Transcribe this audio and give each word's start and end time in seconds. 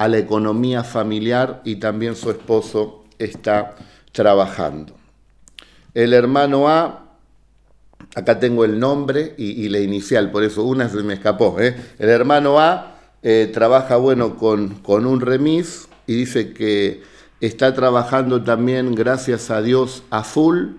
a 0.00 0.08
la 0.08 0.16
economía 0.16 0.82
familiar 0.82 1.60
y 1.62 1.76
también 1.76 2.16
su 2.16 2.30
esposo 2.30 3.04
está 3.18 3.76
trabajando. 4.12 4.94
El 5.92 6.14
hermano 6.14 6.70
A, 6.70 7.04
acá 8.14 8.40
tengo 8.40 8.64
el 8.64 8.80
nombre 8.80 9.34
y, 9.36 9.68
la 9.68 9.78
inicial, 9.78 10.30
por 10.30 10.42
eso 10.42 10.64
una 10.64 10.88
se 10.88 11.02
me 11.02 11.12
escapó. 11.12 11.60
¿eh? 11.60 11.76
El 11.98 12.08
hermano 12.08 12.58
A 12.58 12.94
eh, 13.22 13.50
trabaja, 13.52 13.96
bueno, 13.96 14.38
con, 14.38 14.70
con 14.76 15.04
un 15.04 15.20
remis 15.20 15.86
y 16.06 16.14
dice 16.14 16.54
que 16.54 17.02
está 17.42 17.74
trabajando 17.74 18.42
también, 18.42 18.94
gracias 18.94 19.50
a 19.50 19.60
Dios, 19.60 20.02
a 20.08 20.24
full 20.24 20.76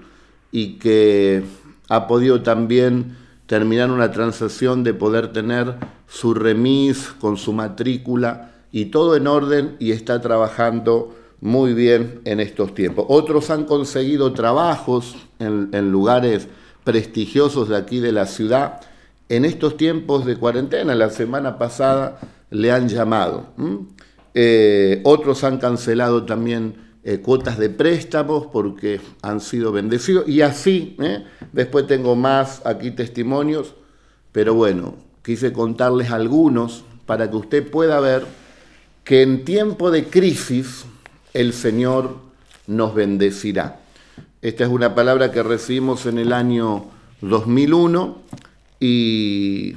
y 0.52 0.80
que 0.80 1.44
ha 1.90 2.08
podido 2.08 2.42
también 2.42 3.18
terminar 3.46 3.92
una 3.92 4.12
transacción 4.12 4.84
de 4.84 4.96
poder 4.96 5.32
tener 5.32 5.76
su 6.08 6.34
remis 6.34 7.14
con 7.20 7.38
su 7.38 7.54
matrícula 7.54 8.51
y 8.72 8.86
todo 8.86 9.16
en 9.16 9.28
orden 9.28 9.76
y 9.80 9.92
está 9.92 10.22
trabajando 10.22 11.16
muy 11.42 11.74
bien 11.74 12.22
en 12.26 12.40
estos 12.40 12.74
tiempos. 12.74 13.06
Otros 13.10 13.50
han 13.50 13.66
conseguido 13.66 14.32
trabajos 14.34 15.16
en, 15.40 15.92
lugares 15.92 16.48
prestigiosos 16.84 17.70
de 17.70 17.78
aquí 17.78 18.00
de 18.00 18.12
la 18.12 18.28
ciudad. 18.28 18.82
En 19.28 19.46
estos 19.46 19.76
tiempos 19.76 20.26
de 20.26 20.38
cuarentena, 20.38 20.94
la 20.96 21.10
semana 21.10 21.58
pasada 21.58 22.20
le 22.52 22.72
han 22.72 22.88
llamado. 22.88 23.48
Eh, 24.34 25.02
otros 25.04 25.44
han 25.44 25.58
cancelado 25.58 26.26
también 26.26 26.92
eh, 27.04 27.18
cuotas 27.20 27.58
de 27.58 27.72
préstamos 27.72 28.46
porque 28.54 29.02
han 29.24 29.42
sido 29.42 29.72
bendecidos. 29.72 30.30
Y 30.30 30.42
así, 30.42 30.96
¿eh? 31.00 31.26
después 31.52 31.88
tengo 31.88 32.16
más 32.16 32.62
aquí 32.66 32.92
testimonios, 32.92 33.74
pero 34.32 34.54
bueno, 34.54 34.96
quise 35.24 35.52
contarles 35.52 36.12
algunos 36.12 36.84
para 37.08 37.30
que 37.30 37.38
usted 37.38 37.70
pueda 37.70 38.00
ver 38.00 38.26
que 39.04 39.22
en 39.22 39.46
tiempo 39.46 39.92
de 39.92 40.06
crisis 40.06 40.86
el 41.34 41.54
Señor 41.54 42.18
nos 42.68 42.94
bendecirá. 42.94 43.80
Esta 44.42 44.64
es 44.64 44.70
una 44.70 44.96
palabra 44.96 45.32
que 45.32 45.44
recibimos 45.44 46.06
en 46.06 46.18
el 46.18 46.34
año 46.34 46.86
2001 47.22 48.18
y 48.80 49.76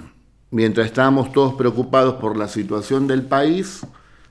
mientras 0.51 0.87
estábamos 0.87 1.33
todos 1.33 1.55
preocupados 1.55 2.15
por 2.15 2.37
la 2.37 2.49
situación 2.49 3.07
del 3.07 3.23
país, 3.23 3.87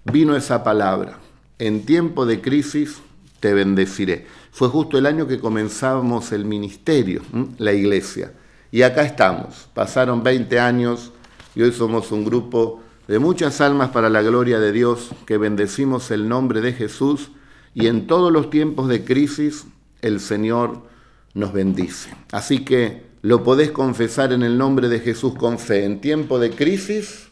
vino 0.06 0.36
esa 0.36 0.64
palabra. 0.64 1.20
En 1.59 1.86
tiempo 1.86 2.25
de 2.25 2.42
crisis 2.42 2.98
te 3.40 3.53
bendeciré. 3.53 4.25
Fue 4.52 4.70
justo 4.70 4.98
el 4.98 5.06
año 5.06 5.28
que 5.28 5.40
comenzamos 5.40 6.31
el 6.31 6.46
ministerio, 6.46 7.22
la 7.58 7.73
iglesia. 7.73 8.31
Y 8.72 8.81
acá 8.81 9.03
estamos. 9.03 9.68
Pasaron 9.73 10.23
20 10.23 10.59
años 10.59 11.12
y 11.56 11.62
hoy 11.62 11.72
somos 11.72 12.12
un 12.12 12.25
grupo 12.25 12.83
de 13.08 13.20
muchas 13.20 13.62
almas 13.62 13.90
para 13.90 14.09
la 14.09 14.22
gloria 14.22 14.59
de 14.59 14.72
Dios, 14.72 15.09
que 15.26 15.38
bendecimos 15.38 16.12
el 16.12 16.30
nombre 16.30 16.62
de 16.62 16.73
Jesús 16.73 17.32
y 17.73 17.88
en 17.88 18.08
todos 18.08 18.32
los 18.32 18.50
tiempos 18.50 18.88
de 18.88 19.04
crisis 19.04 19.66
el 20.02 20.20
Señor 20.20 20.82
nos 21.34 21.54
bendice. 21.54 22.14
Así 22.31 22.64
que 22.64 23.04
lo 23.22 23.44
podés 23.44 23.72
confesar 23.72 24.34
en 24.34 24.44
el 24.44 24.58
nombre 24.58 24.90
de 24.90 25.00
Jesús 25.00 25.34
con 25.36 25.58
fe. 25.58 25.86
En 25.86 26.02
tiempo 26.02 26.40
de 26.40 26.52
crisis, 26.52 27.30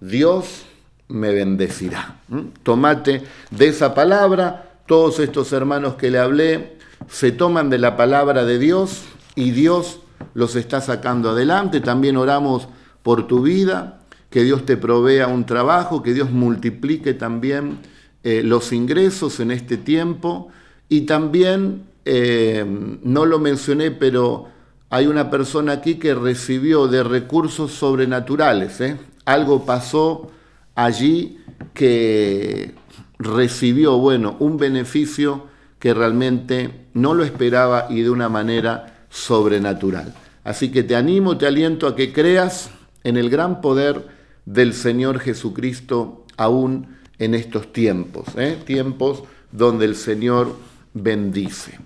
Dios 0.00 0.64
me 1.08 1.32
bendecirá. 1.32 2.20
¿Mm? 2.28 2.40
Tomate 2.62 3.22
de 3.50 3.68
esa 3.68 3.94
palabra, 3.94 4.80
todos 4.86 5.18
estos 5.18 5.52
hermanos 5.52 5.94
que 5.94 6.10
le 6.10 6.18
hablé 6.18 6.76
se 7.08 7.32
toman 7.32 7.70
de 7.70 7.78
la 7.78 7.96
palabra 7.96 8.44
de 8.44 8.58
Dios 8.58 9.04
y 9.34 9.50
Dios 9.50 10.00
los 10.34 10.56
está 10.56 10.80
sacando 10.80 11.30
adelante. 11.30 11.80
También 11.80 12.16
oramos 12.16 12.68
por 13.02 13.26
tu 13.26 13.42
vida, 13.42 14.00
que 14.30 14.44
Dios 14.44 14.66
te 14.66 14.76
provea 14.76 15.28
un 15.28 15.46
trabajo, 15.46 16.02
que 16.02 16.14
Dios 16.14 16.30
multiplique 16.30 17.14
también 17.14 17.78
eh, 18.22 18.42
los 18.44 18.72
ingresos 18.72 19.40
en 19.40 19.50
este 19.50 19.76
tiempo. 19.76 20.48
Y 20.88 21.02
también, 21.02 21.84
eh, 22.04 22.64
no 23.02 23.24
lo 23.24 23.38
mencioné, 23.38 23.90
pero 23.90 24.48
hay 24.90 25.06
una 25.06 25.30
persona 25.30 25.72
aquí 25.72 25.96
que 25.96 26.14
recibió 26.14 26.88
de 26.88 27.02
recursos 27.02 27.72
sobrenaturales. 27.72 28.80
¿eh? 28.80 28.96
Algo 29.24 29.64
pasó 29.64 30.30
allí 30.74 31.38
que 31.74 32.74
recibió, 33.18 33.98
bueno, 33.98 34.36
un 34.40 34.56
beneficio 34.56 35.46
que 35.78 35.94
realmente 35.94 36.86
no 36.94 37.14
lo 37.14 37.24
esperaba 37.24 37.86
y 37.90 38.02
de 38.02 38.10
una 38.10 38.28
manera 38.28 39.06
sobrenatural. 39.10 40.14
Así 40.44 40.70
que 40.70 40.82
te 40.82 40.94
animo, 40.94 41.38
te 41.38 41.46
aliento 41.46 41.86
a 41.86 41.96
que 41.96 42.12
creas 42.12 42.70
en 43.04 43.16
el 43.16 43.30
gran 43.30 43.60
poder 43.60 44.15
del 44.46 44.72
Señor 44.72 45.18
Jesucristo 45.18 46.24
aún 46.36 46.96
en 47.18 47.34
estos 47.34 47.72
tiempos, 47.72 48.26
¿eh? 48.36 48.58
tiempos 48.64 49.24
donde 49.52 49.84
el 49.84 49.96
Señor 49.96 50.56
bendice. 50.94 51.78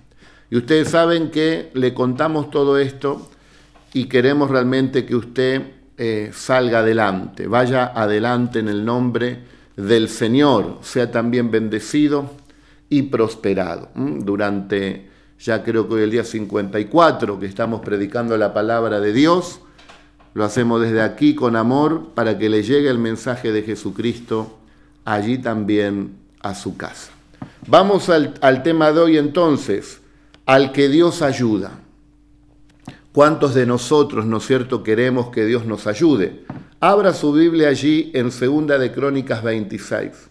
Y 0.49 0.57
ustedes 0.57 0.89
saben 0.89 1.31
que 1.31 1.71
le 1.73 1.93
contamos 1.93 2.51
todo 2.51 2.77
esto 2.77 3.29
y 3.93 4.05
queremos 4.05 4.49
realmente 4.49 5.05
que 5.05 5.15
usted 5.15 5.61
eh, 5.97 6.31
salga 6.33 6.79
adelante, 6.79 7.47
vaya 7.47 7.85
adelante 7.85 8.59
en 8.59 8.67
el 8.67 8.83
nombre 8.83 9.39
del 9.75 10.09
Señor, 10.09 10.79
sea 10.81 11.11
también 11.11 11.51
bendecido 11.51 12.29
y 12.89 13.03
prosperado. 13.03 13.89
Durante, 13.95 15.09
ya 15.39 15.63
creo 15.63 15.87
que 15.87 15.95
hoy 15.95 16.01
el 16.03 16.11
día 16.11 16.23
54 16.23 17.39
que 17.39 17.45
estamos 17.45 17.81
predicando 17.81 18.37
la 18.37 18.53
palabra 18.53 18.99
de 18.99 19.13
Dios, 19.13 19.61
lo 20.33 20.43
hacemos 20.45 20.81
desde 20.81 21.01
aquí 21.01 21.35
con 21.35 21.55
amor 21.55 22.09
para 22.15 22.37
que 22.37 22.49
le 22.49 22.63
llegue 22.63 22.89
el 22.89 22.99
mensaje 22.99 23.51
de 23.51 23.63
Jesucristo 23.63 24.57
allí 25.05 25.37
también 25.37 26.15
a 26.41 26.55
su 26.55 26.77
casa. 26.77 27.11
Vamos 27.67 28.09
al, 28.09 28.35
al 28.41 28.63
tema 28.63 28.91
de 28.91 28.99
hoy 28.99 29.17
entonces, 29.17 30.01
al 30.45 30.71
que 30.71 30.89
Dios 30.89 31.21
ayuda. 31.21 31.71
¿Cuántos 33.11 33.53
de 33.53 33.65
nosotros, 33.65 34.25
no 34.25 34.37
es 34.37 34.45
cierto, 34.45 34.83
queremos 34.83 35.31
que 35.31 35.45
Dios 35.45 35.65
nos 35.65 35.85
ayude? 35.85 36.45
Abra 36.79 37.13
su 37.13 37.33
Biblia 37.33 37.67
allí 37.67 38.09
en 38.13 38.31
Segunda 38.31 38.79
de 38.79 38.91
Crónicas 38.91 39.43
26. 39.43 40.29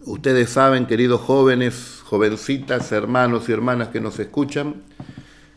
Ustedes 0.00 0.50
saben, 0.50 0.86
queridos 0.86 1.20
jóvenes, 1.20 2.00
jovencitas, 2.04 2.92
hermanos 2.92 3.48
y 3.48 3.52
hermanas 3.52 3.88
que 3.88 4.00
nos 4.00 4.18
escuchan, 4.18 4.82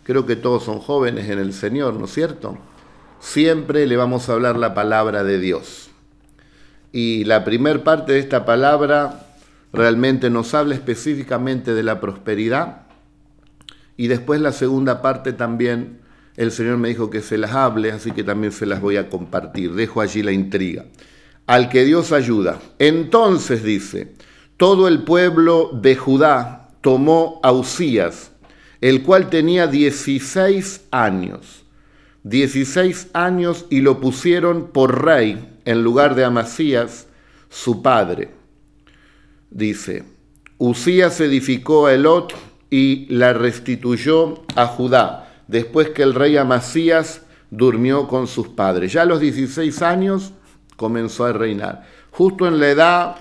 creo 0.09 0.25
que 0.25 0.35
todos 0.35 0.63
son 0.63 0.79
jóvenes 0.79 1.29
en 1.29 1.37
el 1.37 1.53
Señor, 1.53 1.93
¿no 1.93 2.05
es 2.05 2.11
cierto? 2.11 2.57
Siempre 3.19 3.85
le 3.85 3.95
vamos 3.95 4.27
a 4.27 4.33
hablar 4.33 4.57
la 4.57 4.73
palabra 4.73 5.23
de 5.23 5.37
Dios. 5.37 5.91
Y 6.91 7.25
la 7.25 7.43
primera 7.43 7.83
parte 7.83 8.13
de 8.13 8.19
esta 8.19 8.43
palabra 8.43 9.27
realmente 9.71 10.31
nos 10.31 10.55
habla 10.55 10.73
específicamente 10.73 11.75
de 11.75 11.83
la 11.83 12.01
prosperidad 12.01 12.87
y 13.97 14.07
después 14.07 14.41
la 14.41 14.51
segunda 14.51 15.03
parte 15.03 15.31
también, 15.31 15.99
el 16.37 16.51
Señor 16.51 16.79
me 16.79 16.87
dijo 16.87 17.11
que 17.11 17.21
se 17.21 17.37
las 17.37 17.51
hable, 17.51 17.91
así 17.91 18.09
que 18.09 18.23
también 18.23 18.51
se 18.51 18.65
las 18.65 18.81
voy 18.81 18.97
a 18.97 19.11
compartir. 19.11 19.75
Dejo 19.75 20.01
allí 20.01 20.23
la 20.23 20.31
intriga. 20.31 20.85
Al 21.45 21.69
que 21.69 21.85
Dios 21.85 22.13
ayuda. 22.13 22.59
Entonces 22.79 23.61
dice, 23.61 24.15
todo 24.57 24.87
el 24.87 25.03
pueblo 25.03 25.69
de 25.71 25.95
Judá 25.95 26.71
tomó 26.81 27.39
a 27.43 27.51
Usías, 27.51 28.28
el 28.81 29.03
cual 29.03 29.29
tenía 29.29 29.67
16 29.67 30.87
años. 30.91 31.63
16 32.23 33.09
años 33.13 33.65
y 33.69 33.81
lo 33.81 33.99
pusieron 33.99 34.67
por 34.71 35.03
rey 35.03 35.59
en 35.65 35.83
lugar 35.83 36.15
de 36.15 36.25
Amasías, 36.25 37.07
su 37.49 37.81
padre. 37.81 38.31
Dice, 39.49 40.03
Usías 40.57 41.19
edificó 41.21 41.87
a 41.87 41.93
Elot 41.93 42.33
y 42.69 43.07
la 43.13 43.33
restituyó 43.33 44.43
a 44.55 44.67
Judá, 44.67 45.43
después 45.47 45.89
que 45.89 46.03
el 46.03 46.13
rey 46.13 46.37
Amasías 46.37 47.23
durmió 47.49 48.07
con 48.07 48.27
sus 48.27 48.49
padres. 48.49 48.93
Ya 48.93 49.03
a 49.03 49.05
los 49.05 49.19
16 49.19 49.81
años 49.81 50.33
comenzó 50.75 51.25
a 51.25 51.33
reinar, 51.33 51.87
justo 52.11 52.47
en 52.47 52.59
la 52.59 52.69
edad 52.69 53.15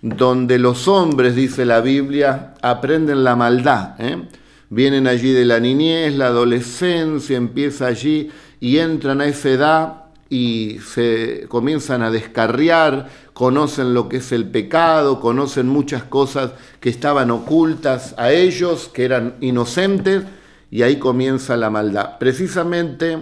donde 0.00 0.58
los 0.58 0.88
hombres, 0.88 1.34
dice 1.34 1.64
la 1.64 1.80
Biblia, 1.80 2.54
aprenden 2.62 3.24
la 3.24 3.34
maldad. 3.34 3.94
¿eh? 3.98 4.28
Vienen 4.68 5.06
allí 5.06 5.32
de 5.32 5.44
la 5.44 5.60
niñez, 5.60 6.14
la 6.16 6.26
adolescencia, 6.26 7.36
empieza 7.36 7.86
allí 7.86 8.30
y 8.60 8.78
entran 8.78 9.20
a 9.20 9.26
esa 9.26 9.50
edad 9.50 10.02
y 10.28 10.78
se 10.84 11.46
comienzan 11.48 12.02
a 12.02 12.10
descarriar, 12.10 13.08
conocen 13.32 13.94
lo 13.94 14.08
que 14.08 14.16
es 14.16 14.32
el 14.32 14.48
pecado, 14.48 15.20
conocen 15.20 15.68
muchas 15.68 16.02
cosas 16.02 16.52
que 16.80 16.88
estaban 16.88 17.30
ocultas 17.30 18.14
a 18.18 18.32
ellos, 18.32 18.90
que 18.92 19.04
eran 19.04 19.34
inocentes, 19.40 20.24
y 20.70 20.82
ahí 20.82 20.96
comienza 20.96 21.56
la 21.56 21.70
maldad. 21.70 22.18
Precisamente 22.18 23.18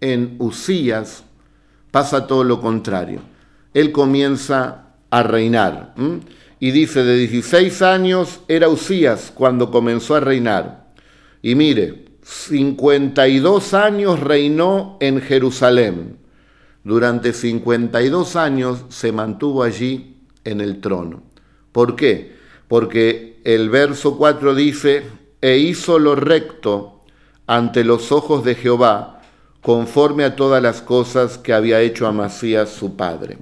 en 0.00 0.36
Usías 0.38 1.24
pasa 1.90 2.26
todo 2.26 2.44
lo 2.44 2.60
contrario. 2.60 3.20
Él 3.74 3.92
comienza 3.92 4.86
a 5.10 5.22
reinar. 5.22 5.94
Y 6.60 6.70
dice, 6.72 7.04
de 7.04 7.16
16 7.16 7.82
años 7.82 8.40
era 8.48 8.68
Usías 8.68 9.32
cuando 9.34 9.70
comenzó 9.70 10.14
a 10.14 10.20
reinar. 10.20 10.92
Y 11.42 11.54
mire, 11.54 12.06
52 12.22 13.74
años 13.74 14.20
reinó 14.20 14.96
en 15.00 15.20
Jerusalén 15.20 16.18
durante 16.88 17.34
52 17.34 18.34
años 18.36 18.86
se 18.88 19.12
mantuvo 19.12 19.62
allí 19.62 20.16
en 20.44 20.62
el 20.62 20.80
trono. 20.80 21.22
¿Por 21.70 21.96
qué? 21.96 22.34
Porque 22.66 23.42
el 23.44 23.68
verso 23.68 24.16
4 24.16 24.54
dice, 24.54 25.02
e 25.42 25.58
hizo 25.58 25.98
lo 25.98 26.14
recto 26.14 27.02
ante 27.46 27.84
los 27.84 28.10
ojos 28.10 28.42
de 28.42 28.54
Jehová, 28.54 29.20
conforme 29.60 30.24
a 30.24 30.34
todas 30.34 30.62
las 30.62 30.80
cosas 30.80 31.36
que 31.36 31.52
había 31.52 31.82
hecho 31.82 32.06
Amasías 32.06 32.70
su 32.70 32.96
padre. 32.96 33.36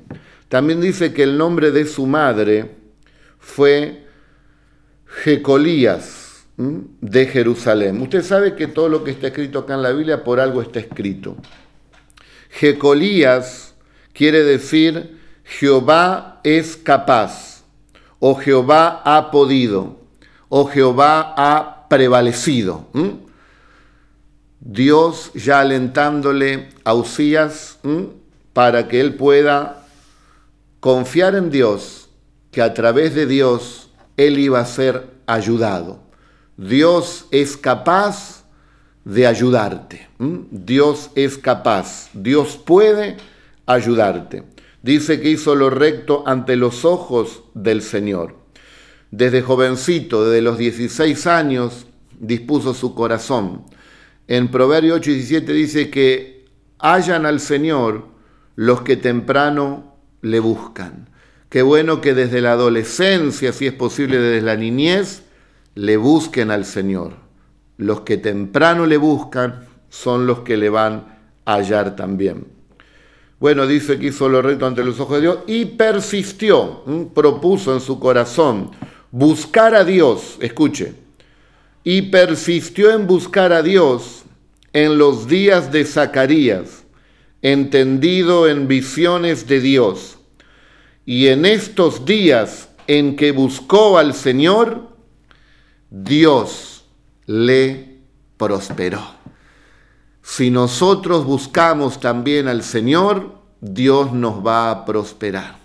También 0.48 0.80
dice 0.80 1.12
que 1.12 1.22
el 1.22 1.38
nombre 1.38 1.70
de 1.70 1.86
su 1.86 2.04
madre 2.04 2.72
fue 3.46 4.04
Jecolías 5.22 6.46
de 6.56 7.26
Jerusalén. 7.26 8.02
Usted 8.02 8.22
sabe 8.22 8.56
que 8.56 8.66
todo 8.66 8.88
lo 8.88 9.04
que 9.04 9.12
está 9.12 9.28
escrito 9.28 9.60
acá 9.60 9.74
en 9.74 9.82
la 9.82 9.92
Biblia 9.92 10.24
por 10.24 10.40
algo 10.40 10.60
está 10.60 10.80
escrito. 10.80 11.36
Jecolías 12.50 13.74
quiere 14.12 14.42
decir 14.42 15.18
Jehová 15.44 16.40
es 16.42 16.76
capaz, 16.76 17.62
o 18.18 18.34
Jehová 18.34 19.02
ha 19.04 19.30
podido, 19.30 20.00
o 20.48 20.66
Jehová 20.66 21.34
ha 21.36 21.88
prevalecido. 21.88 22.88
Dios 24.60 25.30
ya 25.34 25.60
alentándole 25.60 26.70
a 26.84 26.94
Usías 26.94 27.78
para 28.52 28.88
que 28.88 29.00
él 29.00 29.14
pueda 29.14 29.86
confiar 30.80 31.36
en 31.36 31.50
Dios, 31.50 32.05
que 32.56 32.62
a 32.62 32.72
través 32.72 33.14
de 33.14 33.26
Dios 33.26 33.90
él 34.16 34.38
iba 34.38 34.60
a 34.60 34.64
ser 34.64 35.10
ayudado. 35.26 36.00
Dios 36.56 37.26
es 37.30 37.54
capaz 37.54 38.46
de 39.04 39.26
ayudarte. 39.26 40.08
Dios 40.18 41.10
es 41.14 41.36
capaz, 41.36 42.08
Dios 42.14 42.56
puede 42.56 43.18
ayudarte. 43.66 44.44
Dice 44.80 45.20
que 45.20 45.28
hizo 45.28 45.54
lo 45.54 45.68
recto 45.68 46.24
ante 46.26 46.56
los 46.56 46.86
ojos 46.86 47.42
del 47.52 47.82
Señor. 47.82 48.36
Desde 49.10 49.42
jovencito, 49.42 50.24
desde 50.24 50.40
los 50.40 50.56
16 50.56 51.26
años, 51.26 51.86
dispuso 52.18 52.72
su 52.72 52.94
corazón. 52.94 53.66
En 54.28 54.50
Proverbio 54.50 54.94
8 54.94 55.10
y 55.10 55.14
17 55.16 55.52
dice 55.52 55.90
que 55.90 56.46
hallan 56.78 57.26
al 57.26 57.38
Señor 57.40 58.06
los 58.54 58.80
que 58.80 58.96
temprano 58.96 59.98
le 60.22 60.40
buscan. 60.40 61.10
Qué 61.48 61.62
bueno 61.62 62.00
que 62.00 62.14
desde 62.14 62.40
la 62.40 62.52
adolescencia, 62.52 63.52
si 63.52 63.66
es 63.66 63.72
posible 63.72 64.18
desde 64.18 64.44
la 64.44 64.56
niñez, 64.56 65.22
le 65.74 65.96
busquen 65.96 66.50
al 66.50 66.64
Señor. 66.64 67.12
Los 67.76 68.00
que 68.00 68.16
temprano 68.16 68.86
le 68.86 68.96
buscan 68.96 69.66
son 69.88 70.26
los 70.26 70.40
que 70.40 70.56
le 70.56 70.68
van 70.70 71.18
a 71.44 71.54
hallar 71.54 71.94
también. 71.94 72.46
Bueno, 73.38 73.66
dice 73.66 73.98
que 73.98 74.06
hizo 74.06 74.28
lo 74.28 74.40
recto 74.40 74.66
ante 74.66 74.82
los 74.82 74.98
ojos 74.98 75.16
de 75.16 75.22
Dios 75.22 75.38
y 75.46 75.66
persistió, 75.66 76.82
propuso 77.14 77.74
en 77.74 77.80
su 77.80 78.00
corazón 78.00 78.70
buscar 79.10 79.74
a 79.74 79.84
Dios, 79.84 80.36
escuche, 80.40 80.94
y 81.84 82.02
persistió 82.02 82.92
en 82.92 83.06
buscar 83.06 83.52
a 83.52 83.62
Dios 83.62 84.24
en 84.72 84.98
los 84.98 85.28
días 85.28 85.70
de 85.70 85.84
Zacarías, 85.84 86.84
entendido 87.42 88.48
en 88.48 88.68
visiones 88.68 89.46
de 89.46 89.60
Dios. 89.60 90.15
Y 91.06 91.28
en 91.28 91.46
estos 91.46 92.04
días 92.04 92.68
en 92.88 93.14
que 93.14 93.30
buscó 93.30 93.96
al 93.96 94.12
Señor, 94.12 94.88
Dios 95.88 96.84
le 97.26 98.00
prosperó. 98.36 99.02
Si 100.20 100.50
nosotros 100.50 101.24
buscamos 101.24 102.00
también 102.00 102.48
al 102.48 102.64
Señor, 102.64 103.38
Dios 103.60 104.12
nos 104.12 104.44
va 104.44 104.72
a 104.72 104.84
prosperar. 104.84 105.58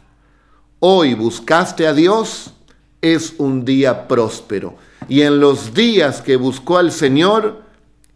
Hoy 0.80 1.16
buscaste 1.16 1.88
a 1.88 1.94
Dios, 1.94 2.54
es 3.02 3.34
un 3.40 3.66
día 3.66 4.08
próspero. 4.08 4.76
Y 5.10 5.22
en 5.22 5.40
los 5.40 5.74
días 5.74 6.22
que 6.22 6.36
buscó 6.36 6.78
al 6.78 6.92
Señor, 6.92 7.64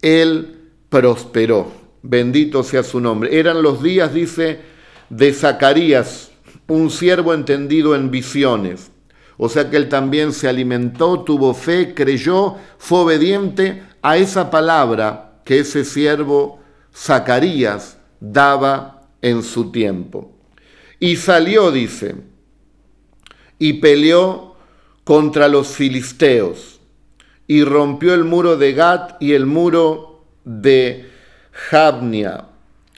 Él 0.04 0.70
prosperó. 0.90 1.72
Bendito 2.04 2.62
sea 2.62 2.84
su 2.84 3.00
nombre. 3.00 3.40
Eran 3.40 3.64
los 3.64 3.82
días, 3.82 4.14
dice, 4.14 4.60
de 5.10 5.34
Zacarías, 5.34 6.30
un 6.68 6.90
siervo 6.90 7.34
entendido 7.34 7.96
en 7.96 8.12
visiones. 8.12 8.92
O 9.38 9.50
sea 9.50 9.70
que 9.70 9.78
él 9.78 9.90
también 9.90 10.32
se 10.32 10.48
alimentó, 10.48 11.22
tuvo 11.22 11.54
fe, 11.54 11.94
creyó, 11.94 12.56
fue 12.78 13.00
obediente 13.00 13.84
a 14.02 14.18
esa 14.18 14.50
palabra 14.50 15.42
que 15.44 15.60
ese 15.60 15.84
siervo 15.84 16.60
Zacarías 16.96 17.98
daba 18.20 19.10
en 19.22 19.44
su 19.44 19.72
tiempo. 19.72 20.32
Y 21.00 21.18
salió, 21.18 21.72
dice, 21.72 22.16
y 23.60 23.74
peleó 23.74 24.56
contra 25.04 25.48
los 25.48 25.68
filisteos, 25.68 26.80
y 27.48 27.64
rompió 27.64 28.14
el 28.14 28.24
muro 28.24 28.58
de 28.58 28.74
Gat 28.74 29.22
y 29.22 29.34
el 29.34 29.46
muro 29.46 30.24
de 30.46 31.10
Jabnia, 31.52 32.46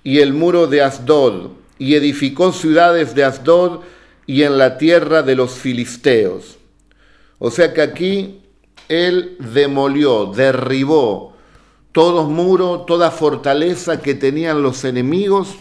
y 0.04 0.20
el 0.20 0.34
muro 0.34 0.68
de 0.68 0.84
Asdod, 0.84 1.52
y 1.80 1.96
edificó 1.96 2.52
ciudades 2.52 3.16
de 3.16 3.24
Asdod 3.24 3.82
y 4.26 4.44
en 4.44 4.58
la 4.58 4.78
tierra 4.78 5.24
de 5.24 5.36
los 5.36 5.54
filisteos. 5.54 6.58
O 7.40 7.52
sea 7.52 7.74
que 7.74 7.82
aquí 7.82 8.42
él 8.90 9.38
demolió, 9.54 10.28
derribó 10.28 11.34
todo 11.92 12.26
muro, 12.26 12.82
toda 12.82 13.12
fortaleza 13.12 14.02
que 14.02 14.14
tenían 14.16 14.62
los 14.62 14.84
enemigos 14.84 15.56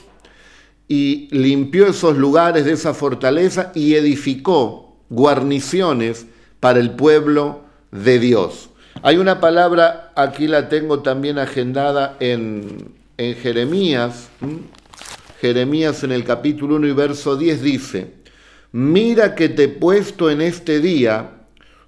y 0.89 1.29
limpió 1.31 1.87
esos 1.87 2.17
lugares 2.17 2.65
de 2.65 2.73
esa 2.73 2.95
fortaleza 2.95 3.73
y 3.75 3.95
edificó 3.95 4.97
guarniciones 5.09 6.27
para 6.61 6.79
el 6.79 6.91
pueblo 6.91 7.61
de 7.91 8.19
Dios. 8.19 8.71
Hay 9.03 9.19
una 9.19 9.41
palabra, 9.41 10.13
aquí 10.17 10.47
la 10.47 10.69
tengo 10.69 11.01
también 11.01 11.39
agendada 11.39 12.17
en, 12.21 12.95
en 13.19 13.35
Jeremías. 13.37 14.29
Jeremías 15.41 16.03
en 16.03 16.13
el 16.13 16.25
capítulo 16.25 16.77
1 16.77 16.87
y 16.87 16.93
verso 16.93 17.37
10 17.37 17.63
dice, 17.63 18.15
mira 18.73 19.35
que 19.35 19.49
te 19.49 19.65
he 19.65 19.69
puesto 19.69 20.31
en 20.31 20.41
este 20.41 20.81
día 20.81 21.31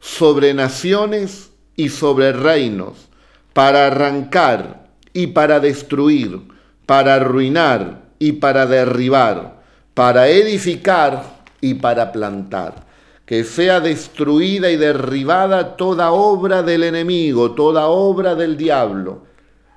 sobre 0.00 0.52
naciones 0.52 1.50
y 1.74 1.88
sobre 1.88 2.32
reinos, 2.32 3.08
para 3.54 3.86
arrancar 3.86 4.88
y 5.12 5.28
para 5.28 5.60
destruir, 5.60 6.40
para 6.86 7.14
arruinar 7.14 8.02
y 8.18 8.32
para 8.32 8.66
derribar, 8.66 9.62
para 9.94 10.28
edificar 10.28 11.22
y 11.60 11.74
para 11.74 12.12
plantar. 12.12 12.86
Que 13.24 13.44
sea 13.44 13.80
destruida 13.80 14.70
y 14.70 14.76
derribada 14.76 15.76
toda 15.76 16.12
obra 16.12 16.62
del 16.62 16.82
enemigo, 16.82 17.52
toda 17.52 17.86
obra 17.86 18.34
del 18.34 18.56
diablo, 18.56 19.24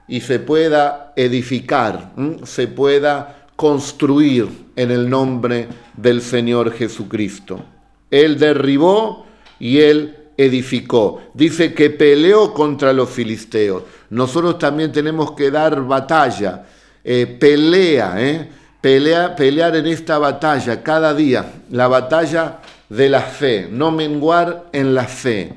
y 0.07 0.21
se 0.21 0.39
pueda 0.39 1.13
edificar, 1.15 2.11
se 2.43 2.67
pueda 2.67 3.40
construir 3.61 4.49
en 4.75 4.89
el 4.89 5.07
nombre 5.07 5.67
del 5.95 6.23
Señor 6.23 6.73
Jesucristo. 6.73 7.63
Él 8.09 8.39
derribó 8.39 9.27
y 9.59 9.81
él 9.81 10.17
edificó. 10.35 11.21
Dice 11.35 11.71
que 11.75 11.91
peleó 11.91 12.55
contra 12.55 12.91
los 12.91 13.11
filisteos. 13.11 13.83
Nosotros 14.09 14.57
también 14.57 14.91
tenemos 14.91 15.33
que 15.33 15.51
dar 15.51 15.85
batalla, 15.85 16.65
eh, 17.03 17.37
pelea, 17.39 18.15
eh, 18.17 18.49
pelea, 18.81 19.35
pelear 19.35 19.75
en 19.75 19.85
esta 19.85 20.17
batalla 20.17 20.81
cada 20.81 21.13
día, 21.13 21.61
la 21.69 21.87
batalla 21.87 22.61
de 22.89 23.09
la 23.09 23.21
fe, 23.21 23.67
no 23.71 23.91
menguar 23.91 24.69
en 24.73 24.95
la 24.95 25.05
fe, 25.05 25.53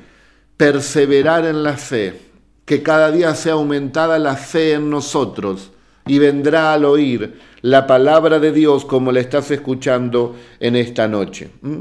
perseverar 0.58 1.46
en 1.46 1.62
la 1.62 1.78
fe, 1.78 2.20
que 2.66 2.82
cada 2.82 3.10
día 3.10 3.34
sea 3.34 3.54
aumentada 3.54 4.18
la 4.18 4.36
fe 4.36 4.74
en 4.74 4.90
nosotros 4.90 5.70
y 6.06 6.18
vendrá 6.18 6.72
al 6.72 6.84
oír 6.84 7.40
la 7.62 7.86
palabra 7.86 8.38
de 8.38 8.52
Dios 8.52 8.84
como 8.84 9.10
la 9.10 9.20
estás 9.20 9.50
escuchando 9.50 10.36
en 10.60 10.76
esta 10.76 11.08
noche. 11.08 11.50
¿Mm? 11.62 11.80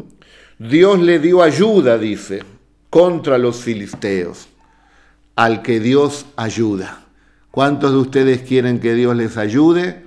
Dios 0.60 1.00
le 1.00 1.20
dio 1.20 1.44
ayuda, 1.44 1.98
dice, 1.98 2.44
contra 2.90 3.38
los 3.38 3.58
filisteos, 3.58 4.48
al 5.36 5.62
que 5.62 5.80
Dios 5.80 6.26
ayuda. 6.36 7.06
¿Cuántos 7.52 7.92
de 7.92 7.98
ustedes 7.98 8.42
quieren 8.42 8.80
que 8.80 8.94
Dios 8.94 9.16
les 9.16 9.38
ayude? 9.38 10.04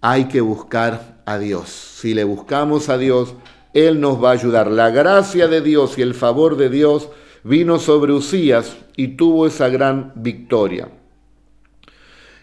Hay 0.00 0.26
que 0.26 0.40
buscar 0.40 1.22
a 1.26 1.38
Dios. 1.38 1.68
Si 1.68 2.14
le 2.14 2.24
buscamos 2.24 2.88
a 2.88 2.98
Dios, 2.98 3.34
Él 3.74 4.00
nos 4.00 4.22
va 4.22 4.30
a 4.30 4.34
ayudar. 4.34 4.70
La 4.70 4.90
gracia 4.90 5.48
de 5.48 5.60
Dios 5.60 5.98
y 5.98 6.02
el 6.02 6.14
favor 6.14 6.56
de 6.56 6.68
Dios 6.70 7.08
vino 7.44 7.78
sobre 7.78 8.12
Usías 8.12 8.76
y 8.96 9.08
tuvo 9.08 9.46
esa 9.46 9.68
gran 9.68 10.12
victoria. 10.14 10.88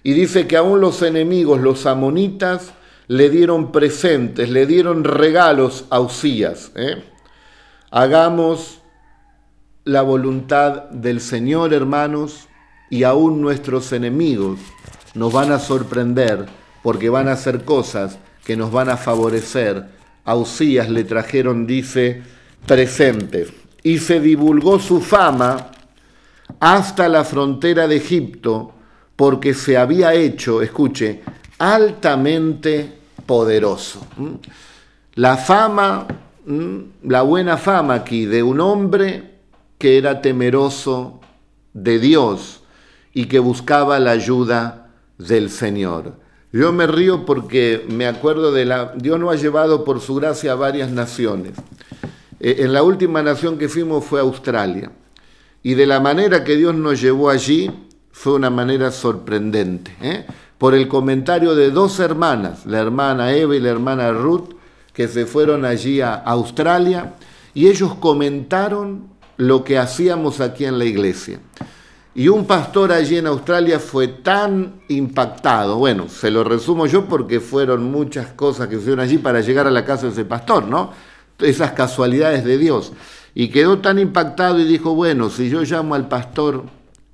Y 0.03 0.13
dice 0.13 0.47
que 0.47 0.57
aún 0.57 0.81
los 0.81 1.01
enemigos, 1.01 1.59
los 1.59 1.85
amonitas, 1.85 2.73
le 3.07 3.29
dieron 3.29 3.71
presentes, 3.71 4.49
le 4.49 4.65
dieron 4.65 5.03
regalos 5.03 5.85
a 5.89 5.99
Usías. 5.99 6.71
¿eh? 6.75 7.03
Hagamos 7.91 8.81
la 9.83 10.03
voluntad 10.03 10.89
del 10.89 11.19
Señor, 11.19 11.73
hermanos, 11.73 12.47
y 12.89 13.03
aún 13.03 13.41
nuestros 13.41 13.91
enemigos 13.93 14.59
nos 15.15 15.33
van 15.33 15.51
a 15.51 15.59
sorprender 15.59 16.45
porque 16.83 17.09
van 17.09 17.27
a 17.27 17.33
hacer 17.33 17.65
cosas 17.65 18.19
que 18.45 18.55
nos 18.55 18.71
van 18.71 18.89
a 18.89 18.97
favorecer, 18.97 19.85
a 20.25 20.35
Usías 20.35 20.89
le 20.89 21.03
trajeron, 21.03 21.65
dice, 21.65 22.21
presentes. 22.65 23.51
Y 23.83 23.99
se 23.99 24.19
divulgó 24.19 24.79
su 24.79 25.01
fama 25.01 25.71
hasta 26.59 27.09
la 27.09 27.23
frontera 27.23 27.87
de 27.87 27.97
Egipto, 27.97 28.73
porque 29.19 29.53
se 29.53 29.75
había 29.75 30.13
hecho, 30.13 30.61
escuche, 30.61 31.19
altamente 31.57 32.89
poderoso. 33.25 34.07
La 35.15 35.35
fama, 35.35 36.07
la 37.03 37.21
buena 37.23 37.57
fama 37.57 37.95
aquí 37.95 38.25
de 38.25 38.41
un 38.41 38.61
hombre 38.61 39.39
que 39.77 39.97
era 39.97 40.21
temeroso 40.21 41.19
de 41.73 41.99
Dios 41.99 42.61
y 43.13 43.25
que 43.25 43.39
buscaba 43.39 43.99
la 43.99 44.11
ayuda 44.11 44.87
del 45.17 45.49
Señor. 45.49 46.13
Yo 46.53 46.71
me 46.71 46.87
río 46.87 47.25
porque 47.25 47.85
me 47.89 48.07
acuerdo 48.07 48.53
de 48.53 48.63
la... 48.63 48.93
Dios 48.95 49.19
nos 49.19 49.33
ha 49.33 49.35
llevado 49.35 49.83
por 49.83 49.99
su 49.99 50.15
gracia 50.15 50.53
a 50.53 50.55
varias 50.55 50.91
naciones. 50.91 51.55
Eh, 52.39 52.55
en 52.59 52.71
la 52.71 52.83
última 52.83 53.21
nación 53.21 53.57
que 53.57 53.67
fuimos 53.67 54.05
fue 54.05 54.21
Australia. 54.21 54.93
Y 55.61 55.73
de 55.73 55.85
la 55.87 55.99
manera 55.99 56.45
que 56.45 56.55
Dios 56.55 56.73
nos 56.73 57.01
llevó 57.01 57.29
allí 57.29 57.69
fue 58.19 58.33
una 58.33 58.49
manera 58.49 58.91
sorprendente. 58.91 59.95
¿eh? 60.01 60.25
Por 60.57 60.75
el 60.75 60.89
comentario 60.89 61.55
de 61.55 61.71
dos 61.71 62.01
hermanas, 62.01 62.65
la 62.65 62.79
hermana 62.79 63.31
Eva 63.31 63.55
y 63.55 63.61
la 63.61 63.69
hermana 63.69 64.11
Ruth, 64.11 64.55
que 64.91 65.07
se 65.07 65.25
fueron 65.25 65.63
allí 65.63 66.01
a 66.01 66.15
Australia 66.15 67.13
y 67.53 67.69
ellos 67.69 67.95
comentaron 67.95 69.07
lo 69.37 69.63
que 69.63 69.77
hacíamos 69.77 70.41
aquí 70.41 70.65
en 70.65 70.77
la 70.77 70.83
iglesia. 70.83 71.39
Y 72.13 72.27
un 72.27 72.43
pastor 72.43 72.91
allí 72.91 73.15
en 73.15 73.27
Australia 73.27 73.79
fue 73.79 74.09
tan 74.09 74.81
impactado, 74.89 75.77
bueno, 75.77 76.09
se 76.09 76.29
lo 76.29 76.43
resumo 76.43 76.87
yo 76.87 77.05
porque 77.05 77.39
fueron 77.39 77.89
muchas 77.89 78.33
cosas 78.33 78.67
que 78.67 78.81
se 78.81 78.99
allí 78.99 79.17
para 79.17 79.39
llegar 79.39 79.65
a 79.65 79.71
la 79.71 79.85
casa 79.85 80.07
de 80.07 80.11
ese 80.11 80.25
pastor, 80.25 80.67
¿no? 80.67 80.91
Esas 81.39 81.71
casualidades 81.71 82.43
de 82.43 82.57
Dios. 82.57 82.91
Y 83.33 83.47
quedó 83.47 83.77
tan 83.77 83.97
impactado 83.97 84.59
y 84.59 84.65
dijo, 84.65 84.93
bueno, 84.93 85.29
si 85.29 85.49
yo 85.49 85.61
llamo 85.61 85.95
al 85.95 86.09
pastor 86.09 86.65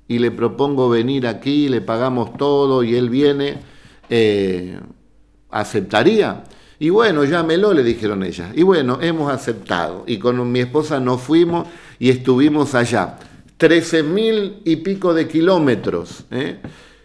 y 0.08 0.18
le 0.18 0.30
propongo 0.30 0.88
venir 0.88 1.26
aquí, 1.26 1.68
le 1.68 1.80
pagamos 1.80 2.36
todo 2.36 2.82
y 2.82 2.94
él 2.94 3.10
viene, 3.10 3.58
eh, 4.08 4.78
¿aceptaría? 5.50 6.44
Y 6.78 6.90
bueno, 6.90 7.24
llámelo, 7.24 7.72
le 7.72 7.82
dijeron 7.82 8.22
ellas. 8.22 8.50
Y 8.54 8.62
bueno, 8.62 8.98
hemos 9.00 9.32
aceptado. 9.32 10.04
Y 10.06 10.18
con 10.18 10.50
mi 10.52 10.60
esposa 10.60 11.00
nos 11.00 11.22
fuimos 11.22 11.66
y 11.98 12.10
estuvimos 12.10 12.74
allá. 12.74 13.16
Trece 13.56 14.02
mil 14.02 14.60
y 14.64 14.76
pico 14.76 15.14
de 15.14 15.26
kilómetros. 15.26 16.24
¿eh? 16.30 16.58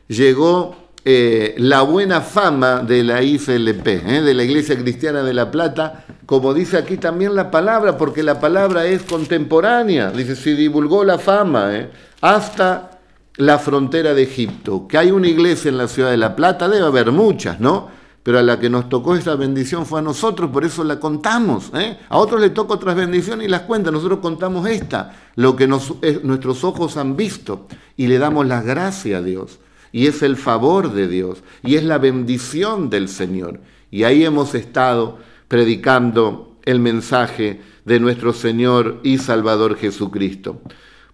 Llegó 0.09 0.75
eh, 1.05 1.55
la 1.57 1.83
buena 1.83 2.19
fama 2.19 2.81
de 2.81 3.03
la 3.03 3.23
ICLP, 3.23 3.85
de 3.85 4.33
la 4.33 4.43
Iglesia 4.43 4.77
Cristiana 4.77 5.23
de 5.23 5.33
La 5.33 5.49
Plata, 5.49 6.05
como 6.25 6.53
dice 6.53 6.77
aquí 6.77 6.97
también 6.97 7.33
la 7.33 7.49
palabra, 7.49 7.97
porque 7.97 8.23
la 8.23 8.41
palabra 8.41 8.85
es 8.85 9.03
contemporánea. 9.03 10.11
Dice, 10.11 10.35
se 10.35 10.55
divulgó 10.55 11.05
la 11.05 11.17
fama 11.17 11.71
hasta 12.21 12.99
la 13.35 13.59
frontera 13.59 14.13
de 14.13 14.23
Egipto. 14.23 14.87
Que 14.87 14.97
hay 14.97 15.11
una 15.11 15.27
iglesia 15.27 15.69
en 15.69 15.77
la 15.77 15.87
ciudad 15.87 16.11
de 16.11 16.17
La 16.17 16.35
Plata, 16.35 16.69
debe 16.69 16.85
haber 16.85 17.11
muchas, 17.11 17.59
¿no? 17.59 18.01
pero 18.23 18.37
a 18.37 18.43
la 18.43 18.59
que 18.59 18.69
nos 18.69 18.87
tocó 18.87 19.15
esta 19.15 19.35
bendición 19.35 19.85
fue 19.85 19.99
a 19.99 20.03
nosotros, 20.03 20.51
por 20.51 20.63
eso 20.63 20.83
la 20.83 20.99
contamos. 20.99 21.71
¿eh? 21.73 21.97
A 22.09 22.17
otros 22.17 22.39
les 22.39 22.53
toca 22.53 22.75
otras 22.75 22.95
bendiciones 22.95 23.47
y 23.47 23.49
las 23.49 23.61
cuentan, 23.61 23.93
nosotros 23.93 24.19
contamos 24.19 24.67
esta, 24.67 25.15
lo 25.35 25.55
que 25.55 25.67
nuestros 25.67 26.63
ojos 26.63 26.97
han 26.97 27.15
visto, 27.15 27.67
y 27.97 28.07
le 28.07 28.19
damos 28.19 28.45
la 28.45 28.61
gracia 28.61 29.17
a 29.17 29.21
Dios. 29.21 29.59
Y 29.91 30.07
es 30.07 30.21
el 30.21 30.37
favor 30.37 30.93
de 30.93 31.07
Dios, 31.07 31.43
y 31.63 31.75
es 31.75 31.83
la 31.83 31.97
bendición 31.97 32.89
del 32.89 33.09
Señor. 33.09 33.59
Y 33.89 34.03
ahí 34.03 34.23
hemos 34.23 34.53
estado 34.55 35.17
predicando 35.47 36.55
el 36.63 36.79
mensaje 36.79 37.59
de 37.85 37.99
nuestro 37.99 38.33
Señor 38.33 38.99
y 39.03 39.17
Salvador 39.17 39.75
Jesucristo. 39.77 40.61